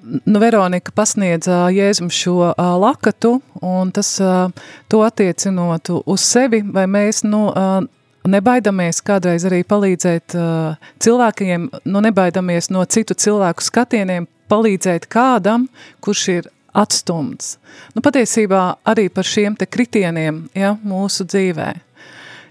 nu, 0.04 0.40
Veronika 0.42 0.92
pasniedza 0.94 1.68
Jēzum 1.72 2.10
šo 2.12 2.36
uh, 2.50 2.64
lakatu, 2.80 3.38
un 3.62 3.92
tas 3.94 4.16
uh, 4.22 4.48
to 4.90 5.04
attiecinot 5.06 5.92
uz 6.02 6.24
sevi, 6.26 6.64
vai 6.66 6.86
mēs, 6.90 7.24
nu, 7.28 7.46
uh, 7.52 7.84
nebaidamies 8.28 9.00
kādreiz 9.04 9.46
arī 9.48 9.62
palīdzēt 9.68 10.36
uh, 10.38 10.90
cilvēkiem, 11.02 11.68
nu, 11.84 12.02
nebaidamies 12.04 12.70
no 12.74 12.84
citu 12.84 13.16
cilvēku 13.18 13.64
skatieniem, 13.64 14.28
palīdzēt 14.50 15.08
kādam, 15.12 15.68
kurš 16.04 16.26
ir 16.34 16.50
atstumts. 16.74 17.56
Nu, 17.94 18.02
patiesībā 18.04 18.62
arī 18.90 19.08
par 19.12 19.28
šiem 19.28 19.56
te 19.58 19.68
kritieniem, 19.70 20.44
ja, 20.56 20.74
mūsu 20.82 21.26
dzīvē. 21.28 21.72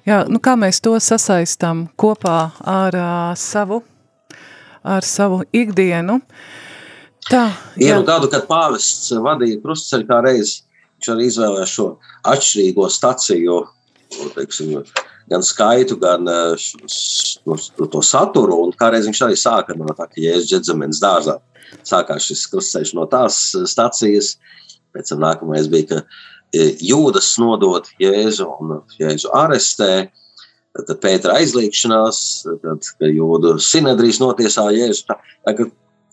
Jā, 0.07 0.23
nu, 0.27 0.41
kā 0.43 0.57
mēs 0.59 0.81
to 0.83 0.97
sasaistam 0.99 1.87
kopā 1.99 2.39
ar 2.59 2.99
uh, 2.99 3.31
savu, 3.39 3.83
ar 4.83 5.05
savu 5.07 5.43
ikdienu, 5.55 6.19
Tā, 7.29 7.45
Vienu 7.77 8.03
gadu, 8.03 8.27
kad 8.31 8.43
pāvests 8.49 9.13
vadīja 9.23 9.61
krustceļu, 9.63 10.07
kā 10.09 10.19
reiz 10.25 10.57
viņš 10.97 11.09
arī 11.13 11.27
izvēlējās 11.29 11.75
šo 11.77 11.85
atšķirīgo 12.33 12.87
staciju, 12.91 13.59
teiksim, 14.35 14.73
gan 15.31 15.43
skaitu, 15.45 15.97
gan 15.99 16.25
no, 16.25 17.57
to 17.91 18.01
saturu. 18.05 18.59
Un 18.67 18.75
kādreiz 18.77 19.07
viņš 19.07 19.23
arī 19.27 19.39
sāka 19.39 19.77
no 19.77 19.91
tā, 19.95 20.07
ka 20.09 20.21
Jēzus 20.21 20.49
Džedzamens 20.51 21.01
dārzā 21.03 21.39
sākās 21.87 22.27
šis 22.27 22.45
krustceļš 22.51 22.93
no 22.97 23.07
tās 23.09 23.39
stacijas. 23.69 24.35
Pēc 24.93 25.09
tam 25.09 25.23
nākamais 25.23 25.69
bija, 25.71 25.89
ka 25.89 26.59
jūdas 26.83 27.33
nodot 27.41 27.87
Jēzu 28.01 28.49
un 28.59 28.75
Jēzu 28.99 29.31
arestē. 29.35 29.93
Tad 30.73 30.97
Pētera 31.03 31.37
aizliekšanās, 31.37 32.19
tad, 32.63 32.87
jūdu 33.05 33.59
sinedrijas 33.61 34.17
notiesā 34.21 34.71
Jēzu. 34.73 35.05
Tā, 35.09 35.19
tā, 35.45 35.67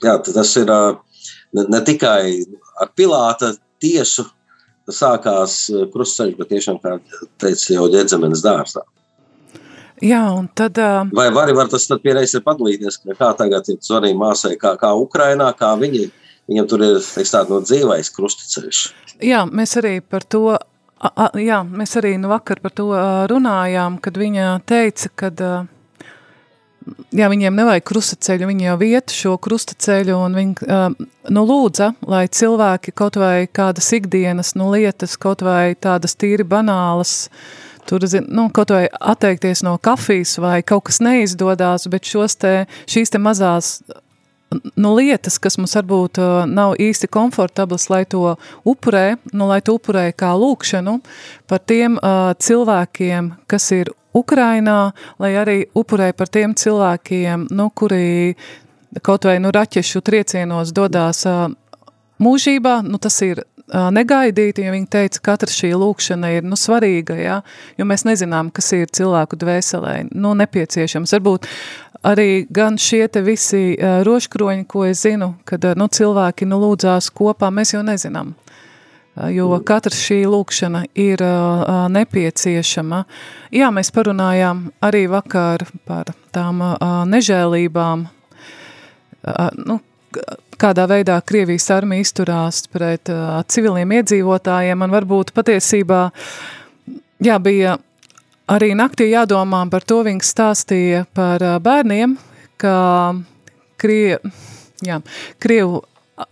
jā, 0.04 0.16
tas 0.26 0.52
ir 0.60 0.68
ne, 0.68 1.64
ne 1.64 1.80
tikai 1.84 2.44
ar 2.80 2.92
Pilāta 2.96 3.54
tiesu 3.80 4.26
sākās 4.90 5.62
krustceļš, 5.92 6.36
bet 6.36 6.50
tiešām, 6.52 6.80
kā 6.82 6.98
teica 7.40 7.76
jau 7.76 7.88
ģedzemenes 7.92 8.42
dārzā. 8.44 8.84
Jā, 10.00 10.22
un 10.32 10.48
tad... 10.56 10.78
Uh... 10.80 11.10
Vai 11.16 11.28
vari 11.34 11.54
var 11.56 11.68
tas 11.72 11.86
pierreiz 12.02 12.32
ir 12.34 12.44
padalīties, 12.46 13.00
kā 13.18 13.32
tagad 13.36 13.68
ir 13.68 13.80
zvanīja 13.84 14.16
māsai, 14.16 14.54
kā, 14.60 14.74
kā 14.80 14.94
Ukrainā, 14.96 15.50
kā 15.58 15.74
viņi, 15.80 16.06
viņam 16.50 16.70
tur 16.70 16.84
ir, 16.86 17.00
teiks 17.04 17.34
tā, 17.34 17.44
no 17.50 17.60
dzīvais 17.64 18.12
krustaceļš. 18.16 18.84
Jā, 19.28 19.44
mēs 19.44 19.76
arī 19.80 19.98
par 20.00 20.24
to, 20.24 20.46
a, 20.56 21.28
jā, 21.36 21.60
mēs 21.64 21.98
arī 22.00 22.14
nu 22.20 22.32
vakar 22.32 22.62
par 22.64 22.72
to 22.76 22.88
runājām, 23.30 24.00
kad 24.00 24.16
viņa 24.20 24.54
teica. 24.68 25.12
Uh, 25.28 25.68
jā, 27.12 27.28
viņiem 27.30 27.56
nevajag 27.60 27.84
krustaceļu, 27.90 28.48
viņi 28.50 28.68
jau 28.70 28.76
vieta 28.80 29.14
šo 29.14 29.34
krustaceļu, 29.42 30.16
un 30.16 30.38
viņi 30.38 30.68
uh, 30.68 30.86
nu, 31.28 31.44
lūdza, 31.46 31.92
lai 32.08 32.24
cilvēki 32.32 32.94
kaut 32.96 33.18
vai 33.20 33.48
kādas 33.52 33.90
ikdienas 33.96 34.54
nu, 34.56 34.70
lietas, 34.72 35.18
kaut 35.20 35.44
vai 35.46 35.74
tādas 35.76 36.16
tīri 36.16 36.46
banālas, 36.48 37.28
tur, 37.88 38.04
nu, 38.28 38.48
kaut 38.54 38.72
vai 38.74 38.84
atteikties 38.90 39.64
no 39.66 39.76
kafijas 39.82 40.36
vai 40.42 40.60
kaut 40.62 40.88
kas 40.88 41.00
neizdodas, 41.04 41.88
bet 41.90 42.06
šos 42.08 42.38
te, 42.40 42.54
šīs 42.90 43.12
te 43.12 43.20
mazās 43.22 43.78
nu, 44.76 44.94
lietas, 44.96 45.38
kas 45.38 45.56
mums 45.60 45.74
varbūt 45.78 46.18
uh, 46.20 46.42
nav 46.50 46.74
īsti 46.80 47.10
komfortablas, 47.12 47.88
lai 47.92 48.02
to 48.10 48.34
upurē, 48.66 49.14
nu, 49.32 49.46
lai 49.50 49.60
to 49.64 49.76
upurē 49.78 50.10
kā 50.16 50.32
lūkšanu 50.38 50.98
par 51.50 51.62
tiem 51.62 51.98
uh, 51.98 52.32
cilvēkiem, 52.38 53.34
kas 53.50 53.70
ir 53.76 53.92
Ukrainā, 54.16 54.90
lai 55.22 55.34
arī 55.38 55.60
upurē 55.78 56.10
par 56.18 56.30
tiem 56.32 56.56
cilvēkiem, 56.58 57.46
nu, 57.54 57.70
kuri 57.70 58.34
kaut 59.06 59.28
vai 59.28 59.38
nu, 59.38 59.52
raķešu 59.54 60.02
triecienos 60.02 60.74
dodās 60.74 61.22
uh, 61.30 61.46
mūžībā, 62.20 62.80
nu, 62.86 62.98
tas 62.98 63.20
ir 63.26 63.44
negaidīti, 63.70 64.64
ja 64.66 64.74
viņi 64.74 64.88
teica, 64.90 65.22
katra 65.30 65.50
šī 65.52 65.72
lūkšana 65.78 66.32
ir 66.36 66.46
nu, 66.46 66.58
svarīga, 66.58 67.16
ja? 67.20 67.38
jo 67.78 67.86
mēs 67.88 68.06
nezinām, 68.08 68.50
kas 68.54 68.72
ir 68.76 68.90
cilvēku 68.90 69.38
dvēselē, 69.40 69.94
nu, 70.10 70.34
nepieciešams. 70.38 71.14
Varbūt 71.18 71.48
arī 72.10 72.44
gan 72.50 72.78
šie 72.80 73.04
te 73.12 73.22
visi 73.24 73.74
uh, 73.74 74.00
roškroņi, 74.06 74.66
ko 74.70 74.86
es 74.88 75.04
zinu, 75.06 75.34
kad 75.48 75.64
uh, 75.64 75.76
nu, 75.78 75.90
cilvēki 75.92 76.48
nu, 76.50 76.60
lūdzās 76.64 77.12
kopā, 77.14 77.52
mēs 77.54 77.76
jau 77.76 77.84
nezinām 77.86 78.34
jo 79.34 79.58
katra 79.66 79.92
šī 79.94 80.22
lūkšana 80.30 80.84
ir 80.98 81.22
uh, 81.24 81.86
nepieciešama. 81.92 83.02
Jā, 83.52 83.70
mēs 83.74 83.90
parunājām 83.94 84.68
arī 84.86 85.04
vakar 85.10 85.66
par 85.88 86.12
tām 86.34 86.62
uh, 86.64 87.02
nežēlībām, 87.10 88.06
uh, 88.06 89.48
nu, 89.66 89.80
kādā 90.60 90.86
veidā 90.90 91.16
Krievijas 91.26 91.68
armija 91.74 92.04
izturās 92.06 92.62
pret 92.72 93.12
uh, 93.12 93.40
civiliem 93.48 93.96
iedzīvotājiem, 94.00 94.84
un 94.84 94.94
varbūt 94.94 95.32
patiesībā, 95.36 96.02
jā, 97.24 97.38
bija 97.40 97.78
arī 98.50 98.74
naktī 98.78 99.10
jādomā 99.12 99.62
par 99.72 99.86
to, 99.86 100.02
viņi 100.06 100.26
stāstīja 100.26 101.06
par 101.16 101.44
uh, 101.44 101.56
bērniem, 101.62 102.18
ka 102.60 102.76
Krie, 103.80 104.18
jā, 104.84 105.00
Krievu 105.40 105.80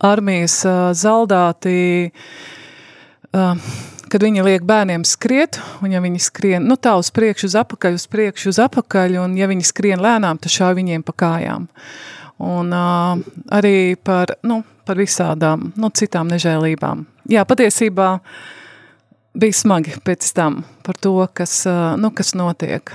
armijas 0.05 0.61
uh, 0.69 0.91
zaldāti 0.93 1.79
uh, 2.05 2.23
uh, 3.33 3.57
kad 4.09 4.23
viņi 4.25 4.45
liek 4.45 4.65
bērniem 4.67 5.05
skriet, 5.07 5.59
un 5.83 5.93
ja 5.93 6.01
viņi 6.03 6.21
skrien, 6.23 6.65
nu 6.65 6.77
tā 6.81 6.95
uz 6.99 7.11
priekšu, 7.13 7.49
uz 7.51 7.57
apakaļ, 7.59 7.99
uz 7.99 8.07
priekšu, 8.09 8.53
uz 8.53 8.61
apakaļ, 8.63 9.19
un 9.23 9.35
ja 9.37 9.49
viņi 9.49 9.67
skrien 9.69 10.01
lēnām, 10.03 10.41
tad 10.41 10.53
šāv 10.53 10.79
viņiem 10.79 11.05
pa 11.05 11.15
kājām. 11.25 11.69
Un 12.39 12.71
uh, 12.71 13.19
arī 13.51 13.97
par, 13.99 14.37
nu, 14.47 14.61
par 14.87 14.99
visādām, 15.01 15.73
nu, 15.75 15.91
citām 15.91 16.29
nežēlībām. 16.31 17.03
Jā, 17.29 17.43
patiesībā 17.47 18.13
bija 19.39 19.55
smagi 19.55 19.97
pēc 20.05 20.31
tam 20.37 20.63
par 20.85 20.97
to, 21.03 21.17
kas, 21.35 21.61
uh, 21.67 21.97
nu, 21.99 22.13
kas 22.15 22.31
notiek 22.39 22.93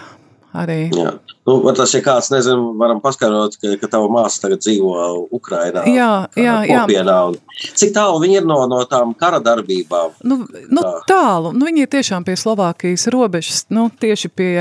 arī. 0.54 0.78
Jā. 0.94 1.12
Nu, 1.44 1.58
tas 1.76 1.92
ir 1.92 2.00
kāds, 2.06 2.30
nezinu, 2.32 2.70
varam 2.80 3.02
paskaidrot, 3.04 3.58
ka, 3.60 3.74
ka 3.82 3.90
tava 3.92 4.08
māsa 4.12 4.46
tagad 4.46 4.62
dzīvo 4.64 4.94
Ukrainā. 5.34 5.82
Jā, 5.90 6.10
jā, 6.40 6.54
kopienā, 6.70 7.16
jā. 7.34 7.68
Cik 7.76 7.92
tālu 7.96 8.22
viņi 8.22 8.40
ir 8.40 8.48
no, 8.48 8.62
no 8.70 8.80
tām 8.88 9.12
kara 9.18 9.42
darbībām? 9.44 10.14
Nu, 10.24 10.40
nu 10.46 10.84
tā. 10.86 10.94
tālu. 11.10 11.52
Nu, 11.52 11.68
viņi 11.68 11.84
ir 11.84 11.92
tiešām 11.92 12.24
pie 12.24 12.38
Slovākijas 12.40 13.08
robežas, 13.12 13.64
nu, 13.74 13.90
tieši 13.92 14.32
pie, 14.32 14.54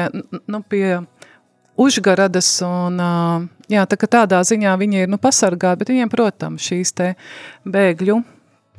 nu, 0.43 0.63
pie 0.67 0.99
Užgaradas 1.79 2.49
un, 2.67 2.99
jā, 3.71 3.85
tā 3.87 3.99
ka 3.99 4.09
tādā 4.19 4.41
ziņā 4.47 4.75
viņi 4.79 5.03
ir, 5.05 5.11
nu, 5.11 5.19
pasargāti, 5.21 5.83
bet 5.83 5.93
viņiem, 5.93 6.11
protams, 6.11 6.65
šīs 6.67 6.95
te 6.97 7.13
bēgļu 7.65 8.19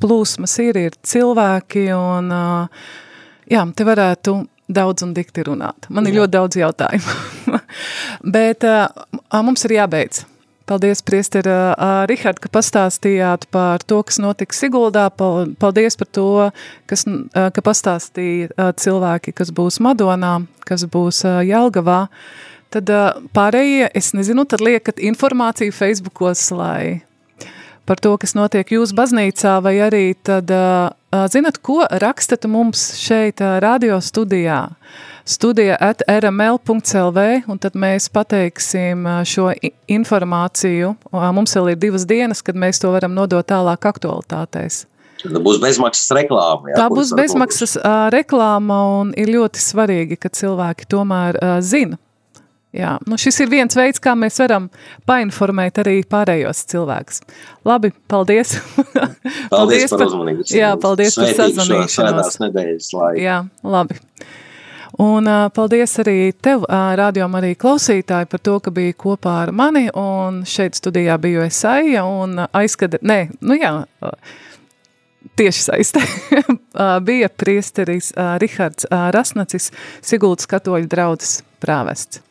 plūsmas 0.03 0.57
ir, 0.63 0.77
ir 0.89 0.99
cilvēki 1.05 1.87
un, 1.95 2.31
jā, 3.49 3.65
te 3.75 3.87
varētu 3.87 4.37
daudz 4.67 5.05
un 5.05 5.13
dikti 5.13 5.45
runāt. 5.45 5.89
Man 5.93 6.07
ir 6.09 6.15
Jā. 6.15 6.23
ļoti 6.23 6.33
daudz 6.33 6.57
jautājumu. 6.57 7.59
Bet 8.35 8.65
uh, 8.65 8.87
mums 9.45 9.65
ir 9.67 9.77
jābeidz. 9.77 10.25
Paldies, 10.65 11.03
priester 11.05 11.45
Rihard, 12.09 12.39
ka 12.41 12.49
pastāstījāt 12.49 13.45
par 13.53 13.83
to, 13.85 13.99
kas 14.01 14.17
notika 14.17 14.55
Siguldā. 14.57 15.03
Paldies 15.13 15.93
par 15.99 16.09
to, 16.09 16.29
kas, 16.89 17.05
ka 17.35 17.63
pastāstīja 17.67 18.71
cilvēki, 18.81 19.35
kas 19.37 19.53
būs 19.53 19.77
Madonā, 19.85 20.39
kas 20.65 20.87
būs 20.89 21.21
Jelgavā. 21.45 22.07
Tad 22.73 22.89
pārējie, 23.35 23.89
es 23.95 24.13
nezinu, 24.17 24.45
tad 24.49 24.63
liekat 24.63 24.99
informāciju 24.99 25.73
Facebookos, 25.75 26.47
lai 26.55 27.01
par 27.85 28.01
to, 28.01 28.15
kas 28.17 28.33
notiek 28.33 28.71
jūsu 28.73 28.95
baznīcā, 28.97 29.59
vai 29.63 29.75
arī 29.85 30.05
tad, 30.25 30.49
zinat, 31.31 31.59
ko 31.61 31.83
rakstat 32.01 32.47
mums 32.49 32.87
šeit 32.97 33.43
radio 33.63 33.99
studijā? 34.01 34.63
Studija 35.25 35.77
at 35.81 36.03
rml.lv, 36.05 37.21
un 37.49 37.61
tad 37.61 37.77
mēs 37.81 38.11
pateiksim 38.13 39.07
šo 39.25 39.47
informāciju. 39.89 40.91
Mums 41.13 41.55
vēl 41.57 41.71
ir 41.73 41.79
divas 41.81 42.05
dienas, 42.05 42.43
kad 42.45 42.57
mēs 42.57 42.81
to 42.81 42.91
varam 42.93 43.15
nodot 43.17 43.45
tālāk 43.49 43.87
aktualitātēs. 43.89 44.83
Tā 45.25 45.41
būs 45.41 45.57
bezmaksas 45.63 46.11
reklāma. 46.13 46.69
Jā, 46.69 46.77
Tā 46.77 46.85
būs 46.93 47.13
bezmaksas 47.17 47.73
uh, 47.79 48.05
reklāma 48.13 48.77
un 48.99 49.13
ir 49.17 49.31
ļoti 49.33 49.61
svarīgi, 49.63 50.19
ka 50.21 50.29
cilvēki 50.29 50.85
tomēr 50.91 51.39
uh, 51.39 51.57
zina. 51.65 51.97
Jā, 52.75 52.95
nu 53.07 53.15
šis 53.19 53.37
ir 53.45 53.51
viens 53.51 53.75
veids, 53.77 54.01
kā 54.03 54.17
mēs 54.19 54.35
varam 54.41 54.67
painformēt 55.07 55.79
arī 55.85 56.01
pārējos 56.11 56.65
cilvēkus. 56.73 57.21
Labi, 57.67 57.93
paldies. 58.11 58.57
paldies, 58.57 59.47
paldies 59.53 59.93
par, 59.93 60.07
uzmanību. 60.09 60.47
Jā, 60.51 60.73
paldies 60.83 61.15
par 61.15 61.31
sazvanīšanos. 61.37 62.39
Nedēļas 62.43 62.89
laiku. 62.97 63.21
Jā, 63.23 63.37
labi. 63.63 63.99
Un 64.99 65.27
uh, 65.27 65.45
paldies 65.55 65.95
arī 66.03 66.17
tev, 66.35 66.65
uh, 66.67 66.91
rādījum 66.99 67.39
arī 67.39 67.53
klausītāji, 67.59 68.29
par 68.31 68.43
to, 68.43 68.57
ka 68.63 68.75
bija 68.75 68.95
kopā 69.05 69.37
ar 69.45 69.53
mani, 69.55 69.87
un 69.95 70.43
šeit 70.47 70.75
studijā 70.75 71.15
biju 71.19 71.43
es 71.47 71.61
Aija, 71.67 72.03
un 72.07 72.43
aizkad, 72.45 72.99
nē, 73.03 73.19
nu 73.43 73.59
jā, 73.59 73.73
tieši 75.39 75.65
saistē, 75.69 76.03
bija 77.07 77.31
priesteris 77.31 78.13
Rihards 78.43 78.87
Rasnacis, 79.15 79.71
Sigultas 80.03 80.47
katoļu 80.51 80.91
draudzes 80.91 81.41
prāvests. 81.63 82.25